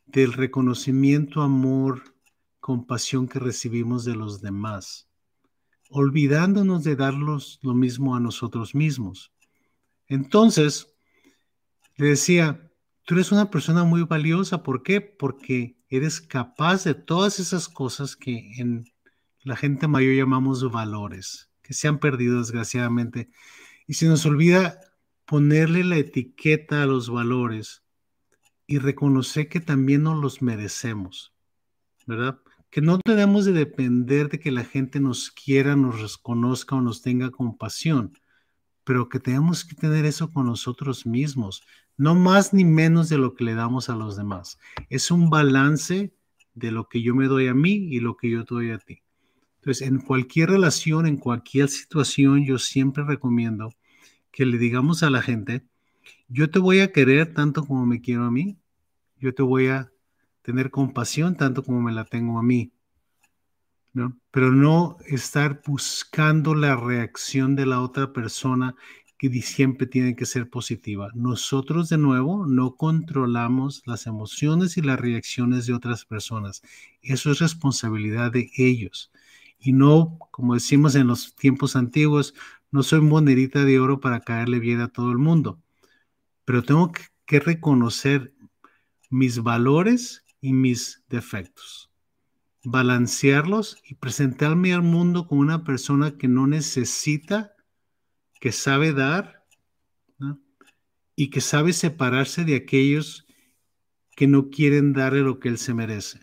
del 0.08 0.34
reconocimiento, 0.34 1.42
amor, 1.42 2.16
compasión 2.60 3.30
que 3.30 3.40
recibimos 3.40 4.04
de 4.04 4.16
los 4.16 4.42
demás, 4.42 5.08
olvidándonos 5.90 6.84
de 6.84 6.98
darlos 6.98 7.60
lo 7.62 7.74
mismo 7.74 8.16
a 8.16 8.20
nosotros 8.20 8.76
mismos. 8.76 9.32
Entonces, 10.08 10.94
le 11.96 12.08
decía, 12.08 12.71
tú 13.12 13.16
eres 13.16 13.34
una 13.34 13.50
persona 13.50 13.84
muy 13.84 14.04
valiosa, 14.04 14.64
¿por 14.64 14.84
qué? 14.84 15.02
Porque 15.02 15.76
eres 15.90 16.22
capaz 16.22 16.86
de 16.86 16.94
todas 16.94 17.40
esas 17.40 17.68
cosas 17.68 18.16
que 18.16 18.54
en 18.58 18.86
la 19.44 19.58
gente 19.58 19.90
mayor 19.90 20.16
llamamos 20.16 20.72
valores, 20.72 21.52
que 21.62 21.74
se 21.74 21.90
han 21.90 22.00
perdido 22.00 22.40
desgraciadamente. 22.40 23.30
Y 23.86 23.96
se 23.96 24.08
nos 24.08 24.26
olvida 24.26 24.80
ponerle 25.26 25.84
la 25.84 25.98
etiqueta 25.98 26.84
a 26.84 26.86
los 26.86 27.10
valores 27.10 27.84
y 28.66 28.78
reconocer 28.78 29.50
que 29.50 29.60
también 29.60 30.04
nos 30.04 30.18
los 30.18 30.42
merecemos, 30.42 31.34
¿verdad? 32.08 32.40
Que 32.70 32.80
no 32.80 32.98
tenemos 33.00 33.44
de 33.44 33.52
depender 33.52 34.30
de 34.30 34.40
que 34.40 34.52
la 34.52 34.64
gente 34.64 35.02
nos 35.02 35.32
quiera, 35.32 35.76
nos 35.76 36.00
reconozca 36.00 36.78
o 36.78 36.82
nos 36.82 37.02
tenga 37.02 37.30
compasión, 37.30 38.18
pero 38.86 39.10
que 39.10 39.20
tenemos 39.20 39.66
que 39.66 39.76
tener 39.76 40.06
eso 40.06 40.32
con 40.32 40.46
nosotros 40.46 41.06
mismos, 41.06 41.62
no 42.02 42.16
más 42.16 42.52
ni 42.52 42.66
menos 42.66 43.10
de 43.10 43.20
lo 43.20 43.36
que 43.36 43.44
le 43.44 43.54
damos 43.54 43.88
a 43.88 43.96
los 43.96 44.18
demás. 44.18 44.58
Es 44.90 45.12
un 45.12 45.30
balance 45.30 46.12
de 46.56 46.72
lo 46.72 46.90
que 46.90 47.04
yo 47.04 47.14
me 47.14 47.28
doy 47.28 47.46
a 47.46 47.54
mí 47.54 47.74
y 47.74 48.00
lo 48.00 48.18
que 48.18 48.28
yo 48.28 48.44
doy 48.44 48.72
a 48.72 48.80
ti. 48.80 49.04
Entonces, 49.58 49.88
en 49.88 50.00
cualquier 50.00 50.50
relación, 50.50 51.06
en 51.06 51.18
cualquier 51.18 51.70
situación, 51.70 52.44
yo 52.44 52.58
siempre 52.58 53.04
recomiendo 53.04 53.70
que 54.32 54.48
le 54.48 54.58
digamos 54.58 55.04
a 55.04 55.12
la 55.12 55.22
gente, 55.22 55.64
yo 56.28 56.50
te 56.50 56.58
voy 56.58 56.80
a 56.80 56.92
querer 56.92 57.36
tanto 57.36 57.68
como 57.68 57.86
me 57.86 58.02
quiero 58.02 58.24
a 58.24 58.32
mí, 58.32 58.58
yo 59.20 59.36
te 59.36 59.44
voy 59.44 59.68
a 59.68 59.92
tener 60.42 60.72
compasión 60.72 61.38
tanto 61.38 61.62
como 61.62 61.84
me 61.84 61.92
la 61.92 62.06
tengo 62.06 62.40
a 62.40 62.42
mí, 62.42 62.74
¿no? 63.94 64.18
Pero 64.32 64.52
no 64.52 64.98
estar 65.06 65.62
buscando 65.68 66.56
la 66.56 66.76
reacción 66.76 67.56
de 67.56 67.68
la 67.68 67.80
otra 67.80 68.12
persona 68.12 68.76
que 69.30 69.42
siempre 69.42 69.86
tiene 69.86 70.16
que 70.16 70.26
ser 70.26 70.50
positiva. 70.50 71.10
Nosotros, 71.14 71.90
de 71.90 71.98
nuevo, 72.00 72.48
no 72.48 72.76
controlamos 72.76 73.84
las 73.86 74.08
emociones 74.08 74.78
y 74.78 74.82
las 74.82 75.00
reacciones 75.00 75.68
de 75.68 75.74
otras 75.74 76.06
personas. 76.06 76.64
Eso 77.04 77.32
es 77.32 77.40
responsabilidad 77.40 78.32
de 78.32 78.50
ellos 78.58 79.12
y 79.62 79.74
no, 79.74 80.18
como 80.32 80.56
decimos 80.56 80.96
en 80.96 81.08
los 81.08 81.36
tiempos 81.36 81.76
antiguos, 81.76 82.34
no 82.72 82.82
soy 82.82 83.02
monerita 83.02 83.64
de 83.64 83.80
oro 83.80 84.00
para 84.00 84.22
caerle 84.22 84.60
bien 84.60 84.82
a 84.82 84.88
todo 84.88 85.12
el 85.12 85.20
mundo, 85.20 85.62
pero 86.44 86.64
tengo 86.64 86.92
que 87.26 87.40
reconocer 87.40 88.34
mis 89.12 89.44
valores 89.44 90.26
y 90.42 90.54
mis 90.54 91.04
defectos, 91.10 91.92
balancearlos 92.64 93.78
y 93.88 93.96
presentarme 93.96 94.74
al 94.74 94.82
mundo 94.82 95.28
como 95.28 95.42
una 95.42 95.64
persona 95.64 96.18
que 96.18 96.28
no 96.28 96.48
necesita, 96.48 97.54
que 98.42 98.52
sabe 98.52 98.92
dar 98.92 99.46
y 101.16 101.30
que 101.30 101.42
sabe 101.42 101.74
separarse 101.74 102.44
de 102.44 102.56
aquellos 102.56 103.28
que 104.16 104.26
no 104.26 104.50
quieren 104.50 104.94
darle 104.94 105.22
lo 105.22 105.40
que 105.40 105.48
él 105.48 105.60
se 105.60 105.76
merece. 105.76 106.20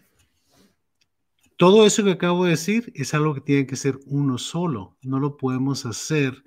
Todo 1.56 1.86
eso 1.86 2.02
que 2.02 2.10
acabo 2.10 2.44
de 2.44 2.50
decir 2.50 2.92
es 2.96 3.14
algo 3.14 3.34
que 3.34 3.40
tiene 3.40 3.66
que 3.66 3.76
ser 3.76 4.00
uno 4.06 4.36
solo. 4.36 4.98
No 5.00 5.20
lo 5.20 5.36
podemos 5.36 5.86
hacer 5.86 6.44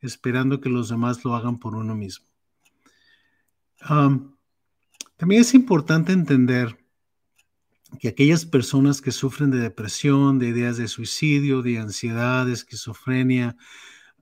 esperando 0.00 0.62
que 0.62 0.70
los 0.70 0.88
demás 0.88 1.22
lo 1.22 1.34
hagan 1.36 1.58
por 1.58 1.76
uno 1.76 1.94
mismo. 1.94 2.26
también 5.16 5.42
es 5.42 5.52
importante 5.52 6.12
entender 6.12 6.78
que 7.98 8.08
aquellas 8.08 8.46
personas 8.46 9.02
que 9.02 9.12
sufren 9.12 9.50
de 9.50 9.58
depresión, 9.58 10.38
de 10.38 10.48
ideas 10.48 10.78
de 10.78 10.88
suicidio, 10.88 11.60
de 11.60 11.78
ansiedad, 11.78 12.46
de 12.46 12.54
esquizofrenia, 12.54 13.58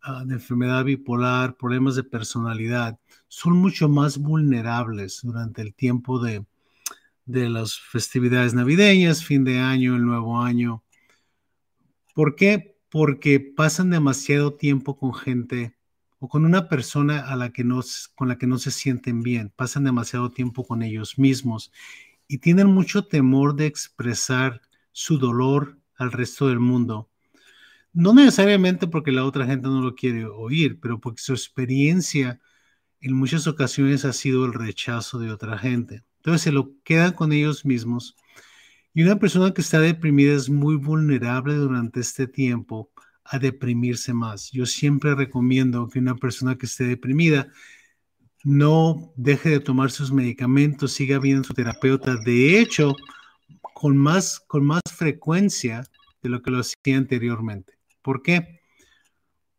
ah, 0.09 0.25
de 0.25 0.35
enfermedad 0.35 0.85
bipolar, 0.85 1.57
problemas 1.57 1.95
de 1.95 2.05
personalidad, 2.05 2.99
son 3.29 3.57
mucho 3.57 3.89
más 3.89 4.19
vulnerables 4.19 5.21
durante 5.23 5.63
el 5.63 5.75
tiempo 5.75 6.19
de, 6.19 6.45
de 7.27 7.49
las 7.49 7.79
festividades 7.79 8.55
navideñas, 8.55 9.25
fin 9.25 9.45
de 9.45 9.59
año, 9.59 9.97
el 9.97 10.05
nuevo 10.05 10.41
año. 10.41 10.83
¿Por 12.15 12.35
qué? 12.35 12.77
Porque 12.89 13.39
pasan 13.39 13.91
demasiado 13.91 14.55
tiempo 14.55 14.97
con 14.97 15.15
gente 15.15 15.77
o 16.19 16.29
con 16.29 16.45
una 16.45 16.69
persona 16.69 17.21
a 17.21 17.37
la 17.37 17.51
que 17.51 17.65
no, 17.65 17.81
con 18.15 18.29
la 18.29 18.39
que 18.39 18.47
no 18.47 18.59
se 18.59 18.71
sienten 18.71 19.23
bien, 19.23 19.53
pasan 19.55 19.85
demasiado 19.85 20.31
tiempo 20.31 20.67
con 20.67 20.83
ellos 20.83 21.19
mismos 21.19 21.71
y 22.27 22.39
tienen 22.39 22.67
mucho 22.69 23.07
temor 23.07 23.55
de 23.55 23.67
expresar 23.67 24.61
su 24.93 25.19
dolor 25.19 25.79
al 25.97 26.13
resto 26.13 26.49
del 26.49 26.61
mundo. 26.61 27.09
No 27.99 28.15
necesariamente 28.15 28.87
porque 28.87 29.11
la 29.11 29.25
otra 29.25 29.45
gente 29.45 29.67
no 29.67 29.81
lo 29.81 29.97
quiere 29.97 30.25
oír, 30.25 30.79
pero 30.79 31.01
porque 31.01 31.21
su 31.21 31.33
experiencia 31.33 32.41
en 33.01 33.13
muchas 33.13 33.49
ocasiones 33.49 34.05
ha 34.05 34.13
sido 34.13 34.47
el 34.47 34.53
rechazo 34.55 35.19
de 35.19 35.33
otra 35.33 35.59
gente. 35.59 36.05
Entonces 36.19 36.43
se 36.43 36.53
lo 36.53 36.81
quedan 36.85 37.13
con 37.13 37.33
ellos 37.33 37.65
mismos. 37.65 38.15
Y 38.95 39.03
una 39.03 39.19
persona 39.19 39.53
que 39.53 39.63
está 39.63 39.81
deprimida 39.81 40.33
es 40.33 40.49
muy 40.49 40.77
vulnerable 40.77 41.55
durante 41.55 41.99
este 41.99 42.29
tiempo 42.29 42.93
a 43.25 43.41
deprimirse 43.41 44.15
más. 44.15 44.53
Yo 44.53 44.65
siempre 44.65 45.17
recomiendo 45.17 45.89
que 45.89 45.99
una 45.99 46.15
persona 46.15 46.57
que 46.57 46.67
esté 46.67 46.85
deprimida 46.85 47.49
no 48.45 49.13
deje 49.17 49.51
de 49.51 49.59
tomar 49.61 49.91
sus 49.91 50.13
medicamentos, 50.13 50.93
siga 50.93 51.19
viendo 51.19 51.43
su 51.43 51.53
terapeuta. 51.53 52.15
De 52.15 52.61
hecho, 52.61 52.95
con 53.75 53.97
más, 53.97 54.39
con 54.39 54.65
más 54.65 54.83
frecuencia 54.97 55.85
de 56.23 56.29
lo 56.29 56.43
que 56.43 56.53
lo 56.53 56.61
hacía 56.61 56.97
anteriormente. 56.97 57.78
¿Por 58.03 58.23
qué? 58.23 58.61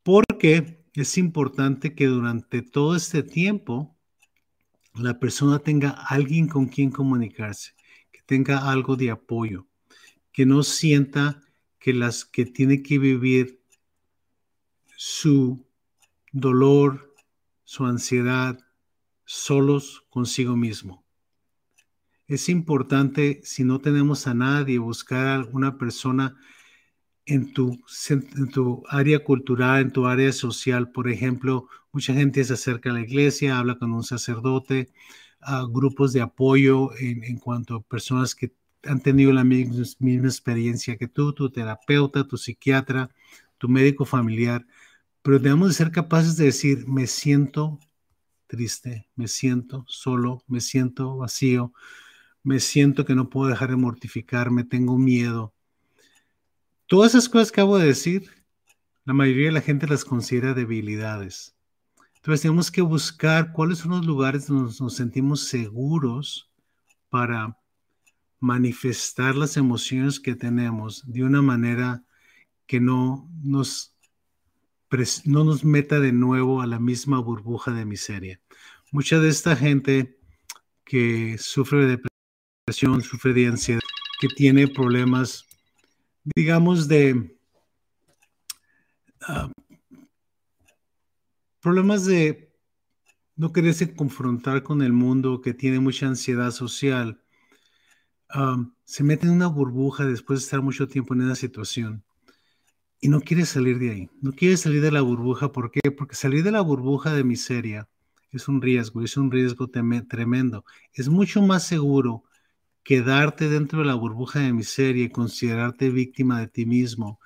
Porque 0.03 0.85
es 0.93 1.17
importante 1.17 1.95
que 1.95 2.07
durante 2.07 2.61
todo 2.61 2.95
este 2.95 3.23
tiempo 3.23 3.95
la 4.95 5.19
persona 5.19 5.59
tenga 5.59 5.89
alguien 5.89 6.47
con 6.47 6.67
quien 6.67 6.91
comunicarse, 6.91 7.73
que 8.11 8.21
tenga 8.25 8.69
algo 8.69 8.95
de 8.95 9.11
apoyo, 9.11 9.67
que 10.31 10.45
no 10.45 10.63
sienta 10.63 11.41
que 11.79 11.93
las 11.93 12.25
que 12.25 12.45
tiene 12.45 12.81
que 12.81 12.99
vivir 12.99 13.61
su 14.95 15.65
dolor, 16.31 17.15
su 17.63 17.85
ansiedad, 17.85 18.59
solos 19.25 20.03
consigo 20.09 20.55
mismo. 20.55 21.05
Es 22.27 22.49
importante, 22.49 23.41
si 23.43 23.63
no 23.63 23.79
tenemos 23.79 24.27
a 24.27 24.33
nadie, 24.33 24.77
buscar 24.77 25.27
a 25.27 25.35
alguna 25.35 25.77
persona 25.77 26.37
en 27.29 27.53
tu, 27.53 27.79
en 28.09 28.49
tu 28.49 28.83
área 28.89 29.23
cultural, 29.23 29.81
en 29.81 29.91
tu 29.91 30.07
área 30.07 30.31
social. 30.31 30.91
Por 30.91 31.09
ejemplo, 31.09 31.67
mucha 31.91 32.13
gente 32.13 32.43
se 32.43 32.53
acerca 32.53 32.89
a 32.89 32.93
la 32.93 33.01
iglesia, 33.01 33.57
habla 33.59 33.75
con 33.77 33.91
un 33.91 34.03
sacerdote, 34.03 34.89
a 35.41 35.65
grupos 35.69 36.11
de 36.13 36.21
apoyo 36.21 36.89
en, 36.99 37.37
cuanto 37.37 37.75
a 37.75 37.81
personas 37.81 38.35
que 38.35 38.53
han 38.83 39.01
tenido 39.01 39.31
la 39.33 39.43
misma, 39.43 39.83
misma, 39.99 40.27
experiencia 40.27 40.97
que 40.97 41.07
tú, 41.07 41.33
tu 41.33 41.49
terapeuta, 41.51 42.27
tu 42.27 42.37
psiquiatra, 42.37 43.09
tu 43.57 43.69
médico 43.69 44.05
familiar. 44.05 44.65
Pero 45.21 45.39
debemos 45.39 45.69
de 45.69 45.75
ser 45.75 45.91
capaces 45.91 46.37
de 46.37 46.45
decir, 46.45 46.87
me 46.87 47.07
siento 47.07 47.79
triste, 48.47 49.07
me 49.15 49.27
siento 49.27 49.85
solo, 49.87 50.43
me 50.47 50.61
siento 50.61 51.17
vacío, 51.17 51.73
me 52.43 52.59
siento 52.59 53.05
que 53.05 53.15
no 53.15 53.29
puedo 53.29 53.49
dejar 53.49 53.69
de 53.71 53.75
mortificarme, 53.77 54.63
tengo 54.63 54.97
miedo 54.97 55.53
Todas 56.89 57.11
esas 57.11 57.29
cosas 57.29 57.51
que 57.51 57.61
acabo 57.61 57.77
de 57.77 57.85
decir, 57.85 58.31
la 59.05 59.13
mayoría 59.13 59.45
de 59.45 59.51
la 59.51 59.61
gente 59.61 59.85
las 59.85 60.03
considera 60.03 60.55
debilidades. 60.55 61.55
Entonces 62.15 62.41
tenemos 62.41 62.71
que 62.71 62.81
buscar 62.81 63.53
cuáles 63.53 63.77
son 63.77 63.91
los 63.91 64.07
lugares 64.07 64.47
donde 64.47 64.73
nos 64.79 64.95
sentimos 64.95 65.43
seguros 65.43 66.51
para 67.09 67.59
manifestar 68.39 69.35
las 69.35 69.55
emociones 69.55 70.19
que 70.19 70.33
tenemos 70.33 71.03
de 71.05 71.23
una 71.23 71.43
manera 71.43 72.03
que 72.65 72.79
no 72.79 73.29
nos, 73.43 73.95
no 75.25 75.43
nos 75.43 75.63
meta 75.63 75.99
de 75.99 76.11
nuevo 76.11 76.59
a 76.59 76.65
la 76.65 76.79
misma 76.79 77.19
burbuja 77.19 77.71
de 77.71 77.85
miseria. 77.85 78.41
Mucha 78.91 79.19
de 79.19 79.29
esta 79.29 79.55
gente 79.55 80.17
que 80.83 81.37
sufre 81.37 81.85
de 81.85 82.01
depresión, 82.65 83.03
sufre 83.03 83.33
de 83.33 83.45
ansiedad, 83.45 83.81
que 84.19 84.27
tiene 84.29 84.67
problemas 84.67 85.48
digamos, 86.23 86.87
de 86.87 87.37
ah, 89.21 89.51
problemas 91.61 92.05
de 92.05 92.51
no 93.35 93.51
quererse 93.53 93.93
confrontar 93.95 94.63
con 94.63 94.81
el 94.81 94.93
mundo, 94.93 95.41
que 95.41 95.53
tiene 95.53 95.79
mucha 95.79 96.07
ansiedad 96.07 96.51
social, 96.51 97.21
ah, 98.29 98.57
se 98.85 99.03
mete 99.03 99.27
en 99.27 99.33
una 99.33 99.47
burbuja 99.47 100.05
después 100.05 100.39
de 100.39 100.43
estar 100.45 100.61
mucho 100.61 100.87
tiempo 100.87 101.13
en 101.13 101.21
esa 101.21 101.35
situación. 101.35 102.03
y 103.01 103.07
no 103.09 103.21
quieres 103.21 103.49
salir 103.49 103.79
de 103.79 103.91
ahí, 103.91 104.09
no 104.21 104.33
quieres 104.33 104.61
salir 104.61 104.81
de 104.81 104.91
la 104.91 105.01
burbuja. 105.01 105.51
¿Por 105.51 105.71
qué? 105.71 105.91
Porque 105.91 106.15
salir 106.15 106.43
de 106.43 106.51
la 106.51 106.61
burbuja 106.61 107.13
de 107.13 107.23
miseria 107.23 107.87
es 108.31 108.47
un 108.47 108.61
riesgo, 108.61 109.03
es 109.03 109.17
un 109.17 109.31
riesgo 109.31 109.69
tremendo. 109.69 110.65
Es 110.93 111.09
mucho 111.09 111.41
más 111.41 111.63
seguro 111.65 112.23
quedarte 112.83 113.49
dentro 113.49 113.79
de 113.79 113.85
la 113.85 113.95
burbuja 113.95 114.39
de 114.39 114.53
miseria 114.53 115.05
y 115.05 115.09
considerarte 115.09 115.89
víctima 115.89 116.39
de 116.39 116.47
ti 116.47 116.65
mismo 116.65 117.19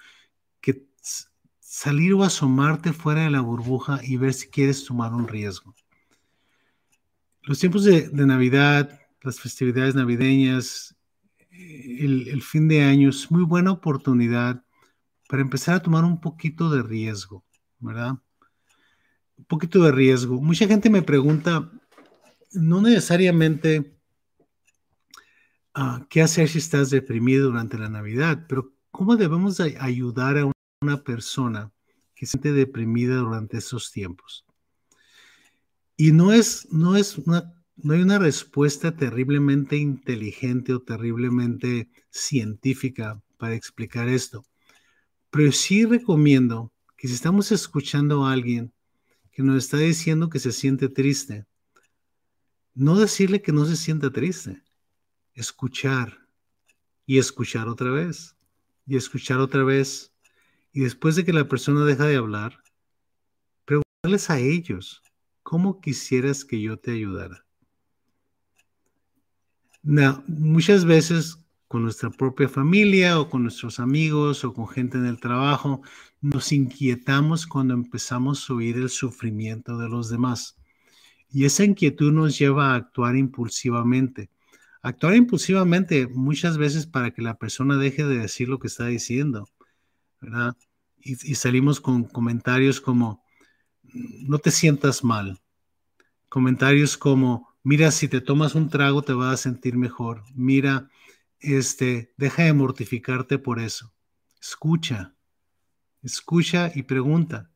que 0.61 0.85
salir 1.59 2.13
o 2.13 2.23
asomarte 2.23 2.93
fuera 2.93 3.23
de 3.23 3.29
la 3.29 3.41
burbuja 3.41 3.99
y 4.03 4.17
ver 4.17 4.33
si 4.33 4.49
quieres 4.49 4.85
tomar 4.85 5.13
un 5.13 5.27
riesgo. 5.27 5.73
Los 7.41 7.59
tiempos 7.59 7.83
de, 7.83 8.09
Navidad, 8.13 8.99
las 9.21 9.39
festividades 9.39 9.95
navideñas, 9.95 10.95
el, 11.51 12.27
el 12.29 12.41
fin 12.41 12.67
de 12.67 12.81
año 12.83 13.09
es 13.09 13.29
muy 13.29 13.43
buena 13.43 13.71
oportunidad 13.71 14.63
para 15.27 15.41
empezar 15.41 15.75
a 15.75 15.81
tomar 15.81 16.03
un 16.03 16.21
poquito 16.21 16.69
de 16.69 16.83
riesgo, 16.83 17.43
¿verdad? 17.79 18.11
Un 19.37 19.45
poquito 19.45 19.83
de 19.83 19.91
riesgo. 19.91 20.41
Mucha 20.41 20.67
gente 20.67 20.89
me 20.89 21.01
pregunta, 21.01 21.71
no 22.51 22.81
necesariamente 22.81 23.97
ah, 25.73 26.05
qué 26.09 26.21
hacer 26.21 26.49
si 26.49 26.59
estás 26.59 26.89
deprimido 26.89 27.49
durante 27.49 27.77
la 27.77 27.89
Navidad, 27.89 28.45
pero 28.47 28.73
cómo 28.91 29.15
debemos 29.17 29.59
ayudar 29.59 30.37
a 30.37 30.51
una 30.81 31.03
persona 31.03 31.71
que 32.15 32.25
se 32.25 32.31
siente 32.31 32.53
deprimida 32.53 33.15
durante 33.15 33.57
esos 33.57 33.91
tiempos. 33.91 34.45
Y 35.97 36.11
no 36.11 36.31
es, 36.31 36.67
no 36.71 36.95
es 36.95 37.17
una, 37.17 37.53
no 37.75 37.93
hay 37.93 38.01
una 38.01 38.19
respuesta 38.19 38.95
terriblemente 38.95 39.77
inteligente 39.77 40.73
o 40.73 40.81
terriblemente 40.81 41.89
científica 42.09 43.21
para 43.37 43.55
explicar 43.55 44.07
esto. 44.07 44.43
Pero 45.29 45.51
sí 45.51 45.85
recomiendo 45.85 46.71
que 46.97 47.07
si 47.07 47.15
estamos 47.15 47.51
escuchando 47.51 48.25
a 48.25 48.31
alguien 48.31 48.73
que 49.31 49.43
nos 49.43 49.57
está 49.57 49.77
diciendo 49.77 50.29
que 50.29 50.39
se 50.39 50.51
siente 50.51 50.89
triste, 50.89 51.45
no 52.75 52.97
decirle 52.97 53.41
que 53.41 53.51
no 53.51 53.65
se 53.65 53.75
sienta 53.75 54.11
triste, 54.11 54.62
escuchar 55.33 56.19
y 57.05 57.17
escuchar 57.17 57.67
otra 57.67 57.89
vez 57.89 58.35
y 58.85 58.95
escuchar 58.95 59.39
otra 59.39 59.63
vez. 59.63 60.13
Y 60.71 60.81
después 60.81 61.15
de 61.15 61.23
que 61.23 61.33
la 61.33 61.47
persona 61.47 61.85
deja 61.85 62.05
de 62.05 62.15
hablar, 62.15 62.57
preguntarles 63.65 64.29
a 64.29 64.39
ellos, 64.39 65.03
¿cómo 65.43 65.79
quisieras 65.81 66.45
que 66.45 66.61
yo 66.61 66.77
te 66.77 66.91
ayudara? 66.91 67.45
muchas 70.27 70.85
veces 70.85 71.43
con 71.67 71.81
nuestra 71.83 72.09
propia 72.09 72.47
familia 72.47 73.19
o 73.19 73.29
con 73.29 73.41
nuestros 73.41 73.79
amigos 73.79 74.45
o 74.45 74.53
con 74.53 74.67
gente 74.67 74.97
en 74.97 75.07
el 75.07 75.19
trabajo, 75.19 75.81
nos 76.21 76.51
inquietamos 76.51 77.47
cuando 77.47 77.73
empezamos 77.73 78.47
a 78.47 78.53
oír 78.53 78.77
el 78.77 78.89
sufrimiento 78.89 79.77
de 79.77 79.89
los 79.89 80.09
demás. 80.09 80.55
Y 81.31 81.45
esa 81.45 81.63
inquietud 81.63 82.11
nos 82.13 82.37
lleva 82.37 82.71
a 82.71 82.75
actuar 82.75 83.15
impulsivamente. 83.15 84.29
Actuar 84.83 85.15
impulsivamente 85.15 86.07
muchas 86.07 86.57
veces 86.57 86.85
para 86.85 87.11
que 87.11 87.21
la 87.21 87.39
persona 87.39 87.77
deje 87.77 88.05
de 88.05 88.19
decir 88.19 88.49
lo 88.49 88.59
que 88.59 88.67
está 88.67 88.85
diciendo, 88.85 89.49
¿verdad? 90.21 90.55
Y, 91.01 91.13
y 91.31 91.35
salimos 91.35 91.81
con 91.81 92.03
comentarios 92.03 92.81
como, 92.81 93.23
no 93.93 94.39
te 94.39 94.51
sientas 94.51 95.03
mal. 95.03 95.39
Comentarios 96.29 96.97
como, 96.97 97.55
mira, 97.63 97.91
si 97.91 98.07
te 98.07 98.21
tomas 98.21 98.55
un 98.55 98.69
trago 98.69 99.01
te 99.03 99.13
vas 99.13 99.33
a 99.33 99.37
sentir 99.37 99.77
mejor. 99.77 100.23
Mira, 100.35 100.89
este, 101.39 102.13
deja 102.17 102.43
de 102.43 102.53
mortificarte 102.53 103.37
por 103.37 103.59
eso. 103.59 103.93
Escucha, 104.41 105.15
escucha 106.01 106.71
y 106.75 106.83
pregunta, 106.83 107.51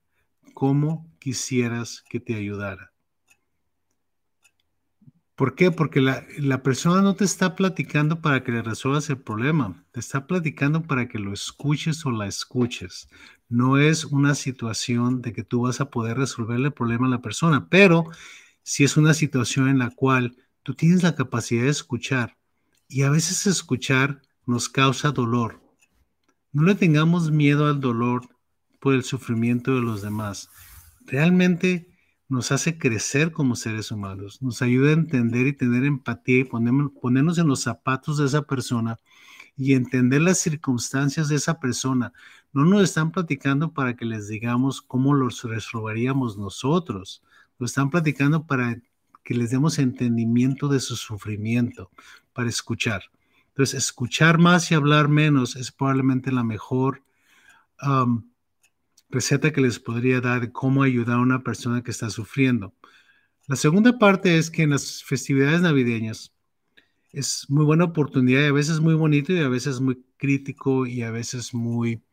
¿cómo 0.53 1.13
quisieras 1.19 2.03
que 2.10 2.19
te 2.19 2.36
ayudara? 2.36 2.93
¿Por 5.38 5.53
qué? 5.53 5.70
Porque 5.70 6.01
la, 6.01 6.25
la, 6.39 6.63
persona 6.63 7.03
no 7.03 7.15
te 7.15 7.24
está 7.24 7.56
platicando 7.56 8.22
para 8.22 8.44
que 8.44 8.51
le 8.51 8.63
resuelvas 8.63 9.08
el 9.12 9.20
problema, 9.20 9.85
te 9.92 10.00
está 10.00 10.25
platicando 10.25 10.81
para 10.81 11.07
que 11.07 11.20
lo 11.20 11.31
escuches 11.31 12.03
o 12.07 12.11
la 12.11 12.25
escuches. 12.25 13.07
No 13.48 13.77
es 13.77 14.03
una 14.05 14.33
situación 14.33 15.22
de 15.22 15.33
que 15.33 15.44
tú 15.44 15.61
vas 15.61 15.79
a 15.79 15.92
poder 15.92 16.18
resolver 16.18 16.59
el 16.59 16.74
problema 16.74 17.05
a 17.05 17.11
la 17.11 17.22
persona, 17.22 17.68
pero 17.70 18.09
si 18.64 18.83
es 18.83 18.98
una 18.98 19.14
situación 19.14 19.70
en 19.70 19.77
la 19.77 19.92
cual 19.92 20.35
tú 20.64 20.74
tienes 20.74 21.03
la 21.03 21.14
capacidad 21.14 21.66
de 21.66 21.70
escuchar 21.70 22.35
y 22.88 23.03
a 23.03 23.11
veces 23.11 23.46
escuchar 23.46 24.24
nos 24.48 24.70
causa 24.70 25.11
dolor. 25.11 25.61
No 26.51 26.64
le 26.64 26.74
tengamos 26.74 27.29
miedo 27.29 27.68
al 27.68 27.79
dolor 27.79 28.27
por 28.79 28.96
el 28.96 29.03
sufrimiento 29.03 29.75
de 29.75 29.81
los 29.81 30.01
demás. 30.01 30.50
Realmente 31.05 31.96
nos 32.29 32.51
hace 32.51 32.77
crecer 32.77 33.31
como 33.31 33.55
seres 33.55 33.92
humanos, 33.92 34.42
nos 34.42 34.61
ayuda 34.61 34.90
a 34.90 34.94
entender 34.94 35.48
y 35.48 35.53
tener 35.53 35.85
empatía 35.85 36.40
y 36.40 36.44
ponernos 36.44 37.37
en 37.37 37.48
los 37.48 37.61
zapatos 37.61 38.18
de 38.18 38.25
esa 38.25 38.42
persona 38.42 38.98
y 39.55 39.74
entender 39.74 40.22
las 40.22 40.37
circunstancias 40.37 41.29
de 41.29 41.35
esa 41.35 41.59
persona. 41.59 42.13
No 42.53 42.66
nos 42.66 42.83
están 42.83 43.11
platicando 43.11 43.74
para 43.74 43.96
que 43.96 44.05
les 44.05 44.27
digamos 44.27 44.81
cómo 44.81 45.13
los 45.13 45.44
resolveríamos 45.44 46.37
nosotros. 46.37 47.24
Lo 47.57 47.66
están 47.66 47.90
platicando 47.90 48.46
para 48.46 48.77
que 49.24 49.33
les 49.33 49.50
demos 49.50 49.79
entendimiento 49.79 50.68
de 50.68 50.79
su 50.79 50.96
sufrimiento, 50.96 51.90
para 52.33 52.50
escuchar. 52.50 53.03
Entonces, 53.50 53.85
escuchar 53.85 54.37
más 54.37 54.70
y 54.70 54.75
hablar 54.75 55.07
menos 55.07 55.55
es 55.55 55.72
probablemente 55.72 56.31
la 56.31 56.44
mejor 56.44 57.03
receta 59.09 59.51
que 59.51 59.61
les 59.61 59.79
podría 59.79 60.22
dar 60.22 60.41
de 60.41 60.51
cómo 60.51 60.83
ayudar 60.83 61.17
a 61.17 61.22
una 61.22 61.43
persona 61.43 61.81
que 61.83 61.91
está 61.91 62.09
sufriendo. 62.09 62.74
La 63.48 63.55
segunda 63.55 63.98
parte 63.98 64.37
es 64.37 64.51
que 64.51 64.63
en 64.63 64.72
las 64.72 65.03
festividades 65.03 65.61
navideñas 65.61 66.33
es 67.13 67.46
muy 67.50 67.65
buena 67.65 67.85
oportunidad 67.85 68.41
y 68.41 68.46
a 68.46 68.51
veces 68.51 68.79
muy 68.79 68.93
bonito 68.93 69.33
y 69.33 69.39
a 69.39 69.48
veces 69.48 69.79
muy 69.79 70.03
crítico 70.17 70.85
y 70.85 71.01
a 71.01 71.11
veces 71.11 71.53
muy 71.53 72.03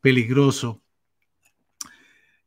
peligroso 0.00 0.82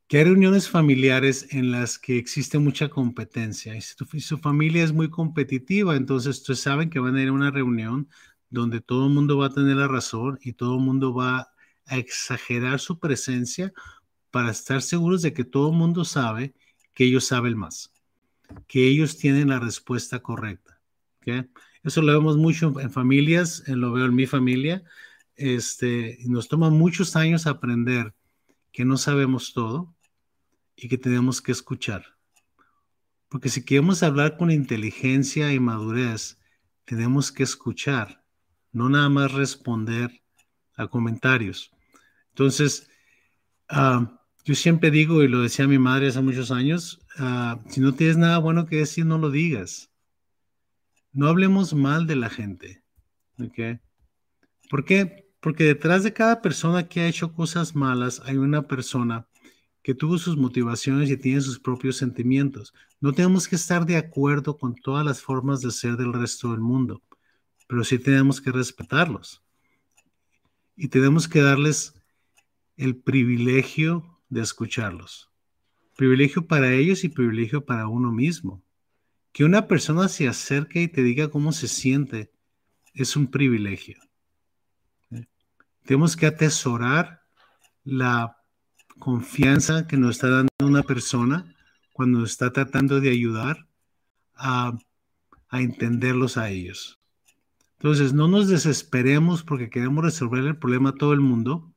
que 0.08 0.18
hay 0.18 0.24
reuniones 0.24 0.68
familiares 0.68 1.48
en 1.50 1.72
las 1.72 1.98
que 1.98 2.16
existe 2.16 2.58
mucha 2.58 2.88
competencia. 2.88 3.74
Y 3.74 3.80
si, 3.80 4.20
su 4.20 4.38
familia 4.38 4.84
es 4.84 4.92
muy 4.92 5.10
competitiva, 5.10 5.96
entonces 5.96 6.38
ustedes 6.38 6.60
saben 6.60 6.90
que 6.90 7.00
van 7.00 7.16
a 7.16 7.22
ir 7.22 7.28
a 7.28 7.32
una 7.32 7.50
reunión 7.50 8.08
donde 8.48 8.80
todo 8.80 9.06
el 9.06 9.14
mundo 9.14 9.38
va 9.38 9.46
a 9.46 9.52
tener 9.52 9.76
la 9.76 9.88
razón 9.88 10.38
y 10.42 10.52
todo 10.52 10.76
el 10.76 10.84
mundo 10.84 11.12
va 11.12 11.48
a 11.86 11.96
exagerar 11.96 12.80
su 12.80 12.98
presencia 12.98 13.72
para 14.30 14.50
estar 14.50 14.82
seguros 14.82 15.22
de 15.22 15.32
que 15.32 15.44
todo 15.44 15.70
el 15.70 15.76
mundo 15.76 16.04
sabe 16.04 16.54
que 16.94 17.04
ellos 17.04 17.26
saben 17.26 17.56
más, 17.56 17.92
que 18.66 18.86
ellos 18.86 19.16
tienen 19.16 19.48
la 19.48 19.58
respuesta 19.58 20.20
correcta. 20.20 20.80
Eso 21.82 22.02
lo 22.02 22.12
vemos 22.12 22.36
mucho 22.36 22.78
en 22.80 22.90
familias, 22.90 23.64
lo 23.66 23.92
veo 23.92 24.06
en 24.06 24.14
mi 24.14 24.26
familia. 24.26 24.84
Este, 25.34 26.18
nos 26.26 26.48
toma 26.48 26.70
muchos 26.70 27.16
años 27.16 27.46
aprender 27.46 28.14
que 28.72 28.84
no 28.84 28.96
sabemos 28.96 29.52
todo, 29.52 29.96
y 30.76 30.88
que 30.88 30.98
tenemos 30.98 31.40
que 31.40 31.52
escuchar. 31.52 32.04
Porque 33.28 33.48
si 33.48 33.64
queremos 33.64 34.02
hablar 34.02 34.36
con 34.36 34.50
inteligencia 34.50 35.52
y 35.52 35.58
madurez, 35.58 36.38
tenemos 36.84 37.32
que 37.32 37.42
escuchar, 37.42 38.22
no 38.72 38.88
nada 38.88 39.08
más 39.08 39.32
responder 39.32 40.22
a 40.76 40.86
comentarios. 40.86 41.72
Entonces, 42.36 42.90
ah, 43.70 44.20
yo 44.44 44.54
siempre 44.54 44.90
digo, 44.90 45.22
y 45.22 45.28
lo 45.28 45.40
decía 45.40 45.66
mi 45.66 45.78
madre 45.78 46.08
hace 46.08 46.20
muchos 46.20 46.50
años, 46.50 47.00
ah, 47.16 47.58
si 47.70 47.80
no 47.80 47.94
tienes 47.94 48.18
nada 48.18 48.36
bueno 48.36 48.66
que 48.66 48.76
decir, 48.76 49.06
no 49.06 49.16
lo 49.16 49.30
digas. 49.30 49.90
No 51.12 51.28
hablemos 51.28 51.72
mal 51.72 52.06
de 52.06 52.16
la 52.16 52.28
gente. 52.28 52.84
¿Por 54.68 54.84
qué? 54.84 55.30
Porque 55.40 55.64
detrás 55.64 56.04
de 56.04 56.12
cada 56.12 56.42
persona 56.42 56.86
que 56.86 57.00
ha 57.00 57.08
hecho 57.08 57.32
cosas 57.32 57.74
malas 57.74 58.20
hay 58.26 58.36
una 58.36 58.68
persona 58.68 59.26
que 59.82 59.94
tuvo 59.94 60.18
sus 60.18 60.36
motivaciones 60.36 61.08
y 61.08 61.16
tiene 61.16 61.40
sus 61.40 61.58
propios 61.58 61.96
sentimientos. 61.96 62.74
No 63.00 63.14
tenemos 63.14 63.48
que 63.48 63.56
estar 63.56 63.86
de 63.86 63.96
acuerdo 63.96 64.58
con 64.58 64.74
todas 64.74 65.06
las 65.06 65.22
formas 65.22 65.62
de 65.62 65.70
ser 65.70 65.96
del 65.96 66.12
resto 66.12 66.50
del 66.50 66.60
mundo, 66.60 67.02
pero 67.66 67.82
sí 67.82 67.98
tenemos 67.98 68.42
que 68.42 68.52
respetarlos. 68.52 69.42
Y 70.76 70.88
tenemos 70.88 71.26
que 71.26 71.40
darles 71.40 71.95
el 72.76 72.96
privilegio 72.96 74.20
de 74.28 74.42
escucharlos. 74.42 75.30
Privilegio 75.96 76.46
para 76.46 76.72
ellos 76.72 77.04
y 77.04 77.08
privilegio 77.08 77.64
para 77.64 77.88
uno 77.88 78.12
mismo. 78.12 78.62
Que 79.32 79.44
una 79.44 79.66
persona 79.66 80.08
se 80.08 80.28
acerque 80.28 80.82
y 80.82 80.88
te 80.88 81.02
diga 81.02 81.28
cómo 81.28 81.52
se 81.52 81.68
siente 81.68 82.32
es 82.94 83.16
un 83.16 83.28
privilegio. 83.28 83.98
¿Eh? 85.10 85.26
Tenemos 85.84 86.16
que 86.16 86.26
atesorar 86.26 87.22
la 87.84 88.38
confianza 88.98 89.86
que 89.86 89.96
nos 89.96 90.16
está 90.16 90.28
dando 90.28 90.50
una 90.60 90.82
persona 90.82 91.54
cuando 91.92 92.24
está 92.24 92.52
tratando 92.52 93.00
de 93.00 93.10
ayudar 93.10 93.66
a, 94.34 94.76
entenderlos 95.52 96.36
a 96.36 96.50
ellos. 96.50 96.98
Entonces, 97.78 98.12
no 98.12 98.28
nos 98.28 98.48
desesperemos 98.48 99.42
porque 99.42 99.70
queremos 99.70 100.04
resolver 100.04 100.44
el 100.44 100.58
problema 100.58 100.90
a 100.90 100.94
todo 100.94 101.12
el 101.12 101.20
mundo. 101.20 101.72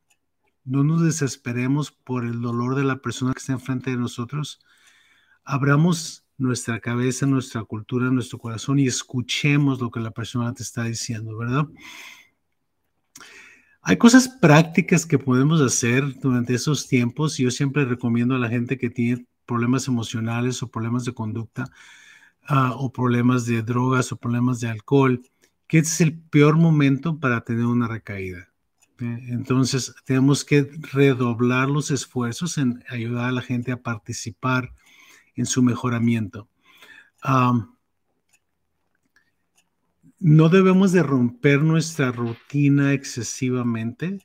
No 0.63 0.83
nos 0.83 1.01
desesperemos 1.01 1.91
por 1.91 2.25
el 2.25 2.41
dolor 2.41 2.75
de 2.75 2.83
la 2.83 2.97
persona 2.97 3.33
que 3.33 3.39
está 3.39 3.53
enfrente 3.53 3.91
de 3.91 3.97
nosotros. 3.97 4.59
Abramos 5.43 6.25
nuestra 6.37 6.79
cabeza, 6.79 7.25
nuestra 7.25 7.63
cultura, 7.63 8.09
nuestro 8.09 8.39
corazón 8.39 8.79
y 8.79 8.87
escuchemos 8.87 9.81
lo 9.81 9.91
que 9.91 9.99
la 9.99 10.11
persona 10.11 10.53
te 10.53 10.63
está 10.63 10.83
diciendo, 10.83 11.37
¿verdad? 11.37 11.67
Hay 13.81 13.97
cosas 13.97 14.27
prácticas 14.27 15.05
que 15.05 15.19
podemos 15.19 15.61
hacer 15.61 16.19
durante 16.19 16.53
esos 16.53 16.87
tiempos 16.87 17.37
yo 17.37 17.49
siempre 17.49 17.85
recomiendo 17.85 18.35
a 18.35 18.39
la 18.39 18.49
gente 18.49 18.77
que 18.77 18.89
tiene 18.89 19.25
problemas 19.45 19.87
emocionales 19.87 20.61
o 20.61 20.69
problemas 20.69 21.05
de 21.05 21.13
conducta 21.13 21.65
uh, 22.49 22.73
o 22.75 22.91
problemas 22.91 23.45
de 23.45 23.63
drogas 23.63 24.11
o 24.11 24.17
problemas 24.17 24.59
de 24.59 24.69
alcohol, 24.69 25.21
que 25.67 25.79
este 25.79 25.89
es 25.89 26.01
el 26.01 26.19
peor 26.19 26.57
momento 26.57 27.19
para 27.19 27.41
tener 27.41 27.65
una 27.65 27.87
recaída. 27.87 28.48
Entonces, 28.99 29.95
tenemos 30.05 30.43
que 30.43 30.69
redoblar 30.91 31.69
los 31.69 31.91
esfuerzos 31.91 32.57
en 32.57 32.83
ayudar 32.89 33.29
a 33.29 33.31
la 33.31 33.41
gente 33.41 33.71
a 33.71 33.81
participar 33.81 34.73
en 35.35 35.45
su 35.45 35.63
mejoramiento. 35.63 36.47
no 40.19 40.49
debemos 40.49 40.91
de 40.91 41.03
romper 41.03 41.61
nuestra 41.61 42.11
rutina 42.11 42.93
excesivamente. 42.93 44.19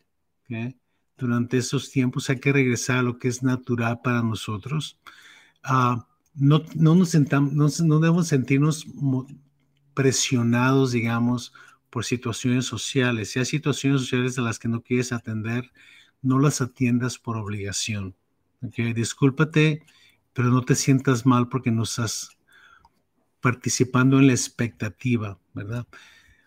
Durante 1.17 1.59
esos 1.59 1.91
tiempos 1.91 2.29
hay 2.29 2.41
que 2.41 2.53
regresar 2.53 2.99
a 2.99 3.03
lo 3.03 3.19
que 3.19 3.29
es 3.29 3.43
natural 3.43 4.01
para 4.03 4.23
nosotros. 4.23 4.99
Ah, 5.63 6.07
no, 6.35 6.63
no, 6.75 6.97
nos 6.97 7.11
sentamos, 7.11 7.81
no 7.81 8.01
debemos 8.01 8.27
sentirnos 8.27 8.87
presionados, 9.95 10.91
digamos, 10.91 11.53
por 11.95 12.05
situaciones 12.05 12.67
sociales. 12.67 13.31
Si 13.31 13.39
hay 13.39 13.45
situaciones 13.45 14.01
sociales 14.01 14.37
a 14.37 14.43
las 14.43 14.59
que 14.59 14.67
no 14.67 14.83
quieres 14.83 15.13
atender, 15.13 15.71
no 16.23 16.41
las 16.41 16.61
atiendas 16.61 17.21
por 17.21 17.37
obligación. 17.37 18.17
¿okay? 18.67 18.93
Discúlpate, 18.93 19.85
pero 20.33 20.49
no 20.51 20.63
te 20.63 20.75
sientas 20.75 21.25
mal 21.25 21.49
porque 21.49 21.71
no 21.71 21.85
estás 21.85 22.37
participando 23.41 24.19
en 24.19 24.27
la 24.27 24.33
expectativa, 24.33 25.39
¿verdad? 25.53 25.87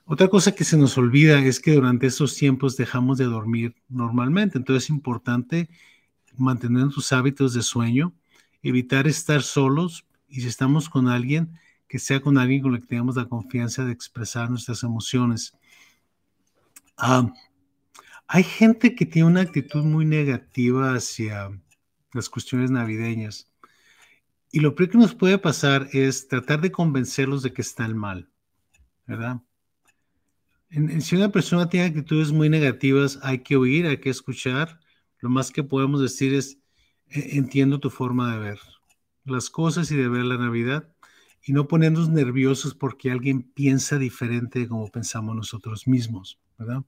Otra 0.04 0.28
cosa 0.28 0.54
que 0.54 0.66
se 0.66 0.76
nos 0.76 0.98
olvida 0.98 1.40
es 1.40 1.62
que 1.62 1.76
durante 1.76 2.08
esos 2.08 2.36
tiempos 2.36 2.76
dejamos 2.76 3.18
de 3.18 3.26
dormir 3.26 3.74
normalmente, 3.88 4.58
entonces 4.58 4.84
es 4.84 4.90
importante 4.90 5.70
mantener 6.36 6.90
tus 6.90 7.14
hábitos 7.14 7.54
de 7.54 7.62
sueño, 7.62 8.14
evitar 8.64 9.08
estar 9.08 9.42
solos 9.44 10.06
y 10.28 10.42
si 10.42 10.48
estamos 10.50 10.90
con 10.90 11.08
alguien, 11.08 11.58
que 11.88 12.00
sea 12.00 12.22
con 12.22 12.38
alguien 12.38 12.62
con 12.62 12.76
el 12.76 12.82
que 12.82 12.88
tengamos 12.88 13.16
la 13.16 13.30
confianza 13.30 13.86
de 13.86 13.92
expresar 13.92 14.50
nuestras 14.50 14.84
emociones. 14.84 15.54
Ah, 16.98 17.32
hay 18.28 18.44
gente 18.44 18.96
que 18.96 19.06
tiene 19.06 19.28
una 19.28 19.42
actitud 19.42 19.84
muy 19.84 20.06
negativa 20.06 20.94
hacia 20.94 21.50
las 22.14 22.30
cuestiones 22.30 22.72
navideñas. 22.72 23.50
Y 24.52 24.60
lo 24.60 24.76
peor 24.76 24.90
que 24.90 24.98
nos 24.98 25.16
puede 25.16 25.38
pasar 25.38 25.88
es 25.94 26.28
tratar 26.28 26.62
de 26.62 26.72
convencerlos 26.72 27.44
de 27.44 27.54
que 27.54 27.62
están 27.62 27.98
mal, 27.98 28.30
¿verdad? 29.06 29.42
si 31.00 31.16
una 31.16 31.32
persona 31.32 31.70
tiene 31.70 31.86
actitudes 31.86 32.34
muy 32.34 32.50
negativas, 32.50 33.20
hay 33.24 33.40
que 33.40 33.56
oír, 33.56 33.86
hay 33.86 34.00
que 34.00 34.10
escuchar. 34.10 34.82
Lo 35.20 35.30
más 35.30 35.50
que 35.52 35.64
podemos 35.64 36.02
decir 36.02 36.34
es, 36.34 36.60
e, 37.10 37.38
entiendo 37.38 37.80
tu 37.80 37.90
forma 37.90 38.34
de 38.34 38.40
ver 38.40 38.60
las 39.24 39.50
cosas 39.50 39.92
y 39.92 39.96
de 39.96 40.10
ver 40.10 40.26
la 40.26 40.38
Navidad 40.38 40.94
y 41.48 41.54
no 41.54 41.68
ponernos 41.68 42.10
nerviosos 42.10 42.76
porque 42.76 43.10
alguien 43.10 43.42
piensa 43.42 43.98
diferente 43.98 44.60
de 44.60 44.68
como 44.68 44.90
pensamos 44.90 45.34
nosotros 45.34 45.88
mismos, 45.88 46.38
¿verdad? 46.58 46.84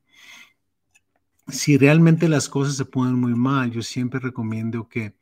Si 1.48 1.78
realmente 1.78 2.28
las 2.28 2.50
cosas 2.50 2.76
se 2.76 2.84
ponen 2.84 3.16
muy 3.16 3.36
mal, 3.36 3.72
yo 3.72 3.82
siempre 3.82 4.20
recomiendo 4.20 4.90
que, 4.90 5.16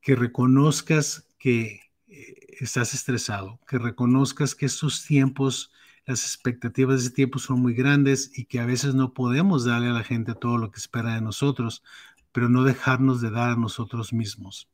que 0.00 0.16
reconozcas 0.16 1.28
que 1.38 1.80
eh, 2.08 2.34
estás 2.58 2.92
estresado, 2.92 3.60
que 3.68 3.78
reconozcas 3.78 4.56
que 4.56 4.66
estos 4.66 5.04
tiempos, 5.06 5.70
las 6.04 6.24
expectativas 6.24 6.96
de 6.96 7.06
ese 7.06 7.14
tiempo 7.14 7.38
son 7.38 7.60
muy 7.60 7.74
grandes 7.74 8.36
y 8.36 8.46
que 8.46 8.58
a 8.58 8.66
veces 8.66 8.96
no 8.96 9.14
podemos 9.14 9.64
darle 9.64 9.90
a 9.90 9.92
la 9.92 10.02
gente 10.02 10.34
todo 10.34 10.58
lo 10.58 10.72
que 10.72 10.80
espera 10.80 11.14
de 11.14 11.20
nosotros, 11.20 11.84
pero 12.32 12.48
no 12.48 12.64
dejarnos 12.64 13.20
de 13.20 13.30
dar 13.30 13.50
a 13.50 13.56
nosotros 13.56 14.12
mismos. 14.12 14.68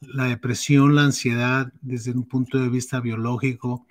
La 0.00 0.24
depresión, 0.24 0.94
la 0.94 1.04
ansiedad, 1.04 1.72
desde 1.80 2.12
un 2.12 2.24
punto 2.24 2.58
de 2.58 2.68
vista 2.68 3.00
biológico, 3.00 3.86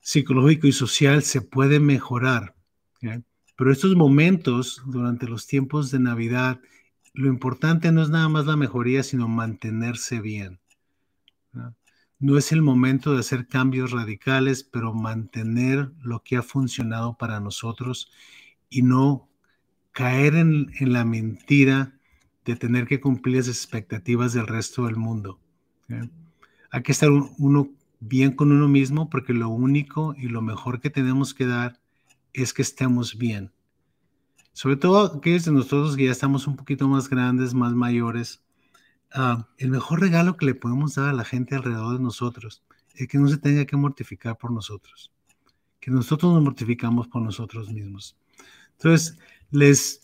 psicológico 0.00 0.66
y 0.66 0.72
social, 0.72 1.22
se 1.22 1.42
puede 1.42 1.80
mejorar. 1.80 2.54
Pero 3.56 3.72
estos 3.72 3.94
momentos, 3.94 4.82
durante 4.86 5.26
los 5.26 5.46
tiempos 5.46 5.90
de 5.90 6.00
Navidad, 6.00 6.60
lo 7.12 7.28
importante 7.28 7.92
no 7.92 8.02
es 8.02 8.08
nada 8.08 8.28
más 8.28 8.46
la 8.46 8.56
mejoría, 8.56 9.02
sino 9.02 9.28
mantenerse 9.28 10.20
bien. 10.20 10.60
¿no? 12.18 12.38
es 12.38 12.52
el 12.52 12.62
momento 12.62 13.12
de 13.12 13.20
hacer 13.20 13.48
cambios 13.48 13.90
radicales, 13.90 14.64
pero 14.64 14.94
mantener 14.94 15.92
lo 16.02 16.22
que 16.22 16.36
ha 16.36 16.42
funcionado 16.42 17.16
para 17.18 17.40
nosotros 17.40 18.10
y 18.68 18.82
no 18.82 19.28
caer 19.92 20.36
en 20.36 20.70
la 20.78 21.04
mentira 21.04 21.99
de 22.50 22.56
tener 22.56 22.86
que 22.86 23.00
cumplir 23.00 23.38
las 23.38 23.48
expectativas 23.48 24.32
del 24.32 24.46
resto 24.46 24.86
del 24.86 24.96
mundo. 24.96 25.38
Hay 26.70 26.82
que 26.82 26.92
estar 26.92 27.10
uno 27.10 27.70
bien 28.00 28.32
con 28.32 28.52
uno 28.52 28.68
mismo 28.68 29.10
porque 29.10 29.32
lo 29.32 29.48
único 29.48 30.14
y 30.16 30.28
lo 30.28 30.42
mejor 30.42 30.80
que 30.80 30.90
tenemos 30.90 31.34
que 31.34 31.46
dar 31.46 31.80
es 32.32 32.52
que 32.52 32.62
estemos 32.62 33.18
bien. 33.18 33.52
Sobre 34.52 34.76
todo 34.76 35.16
aquellos 35.16 35.44
de 35.44 35.52
nosotros 35.52 35.96
que 35.96 36.06
ya 36.06 36.12
estamos 36.12 36.46
un 36.46 36.56
poquito 36.56 36.88
más 36.88 37.08
grandes, 37.08 37.54
más 37.54 37.72
mayores, 37.72 38.42
ah, 39.12 39.48
el 39.58 39.70
mejor 39.70 40.00
regalo 40.00 40.36
que 40.36 40.46
le 40.46 40.54
podemos 40.54 40.94
dar 40.94 41.08
a 41.08 41.12
la 41.12 41.24
gente 41.24 41.54
alrededor 41.54 41.96
de 41.96 42.02
nosotros 42.02 42.62
es 42.94 43.08
que 43.08 43.18
no 43.18 43.28
se 43.28 43.38
tenga 43.38 43.64
que 43.64 43.76
mortificar 43.76 44.36
por 44.36 44.50
nosotros, 44.50 45.12
que 45.78 45.90
nosotros 45.90 46.32
nos 46.32 46.42
mortificamos 46.42 47.08
por 47.08 47.22
nosotros 47.22 47.70
mismos. 47.70 48.16
Entonces, 48.72 49.18
les 49.50 50.00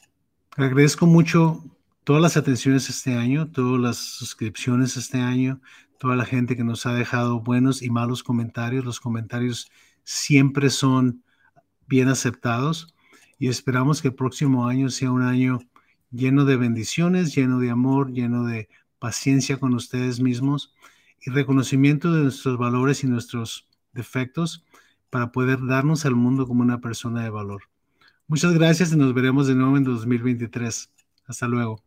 agradezco 0.57 1.07
mucho 1.07 1.65
todas 2.07 2.23
las 2.23 2.37
atenciones 2.37 2.89
este 2.89 3.15
año, 3.15 3.51
todas 3.51 3.81
las 3.81 3.97
suscripciones 3.97 4.97
este 4.97 5.19
año, 5.19 5.61
toda 5.99 6.15
la 6.15 6.25
gente 6.25 6.55
que 6.55 6.63
nos 6.63 6.87
ha 6.87 6.95
dejado 6.95 7.41
buenos 7.41 7.83
y 7.83 7.91
malos 7.91 8.23
comentarios. 8.23 8.85
Los 8.85 9.01
comentarios 9.01 9.73
siempre 10.05 10.71
son 10.71 11.25
bien 11.89 12.07
aceptados 12.07 12.95
y 13.41 13.49
esperamos 13.49 14.03
que 14.03 14.09
el 14.09 14.15
próximo 14.15 14.69
año 14.69 14.89
sea 14.89 15.11
un 15.11 15.23
año 15.23 15.59
lleno 16.13 16.45
de 16.45 16.57
bendiciones, 16.57 17.35
lleno 17.35 17.59
de 17.59 17.71
amor, 17.71 18.13
lleno 18.13 18.45
de 18.45 18.69
paciencia 19.01 19.59
con 19.59 19.75
ustedes 19.75 20.21
mismos 20.21 20.73
y 21.21 21.31
reconocimiento 21.33 22.13
de 22.13 22.23
nuestros 22.23 22.57
valores 22.57 23.03
y 23.03 23.09
nuestros 23.09 23.67
defectos 23.93 24.65
para 25.11 25.33
poder 25.33 25.59
darnos 25.67 26.07
al 26.07 26.15
mundo 26.15 26.47
como 26.47 26.63
una 26.63 26.81
persona 26.81 27.25
de 27.25 27.31
valor. 27.31 27.63
Muchas 28.29 28.55
gracias 28.55 28.93
y 28.93 28.97
nos 28.97 29.13
veremos 29.13 29.49
de 29.49 29.57
nuevo 29.57 29.77
en 29.77 29.83
2023. 29.83 30.93
Hasta 31.27 31.49
luego. 31.49 31.86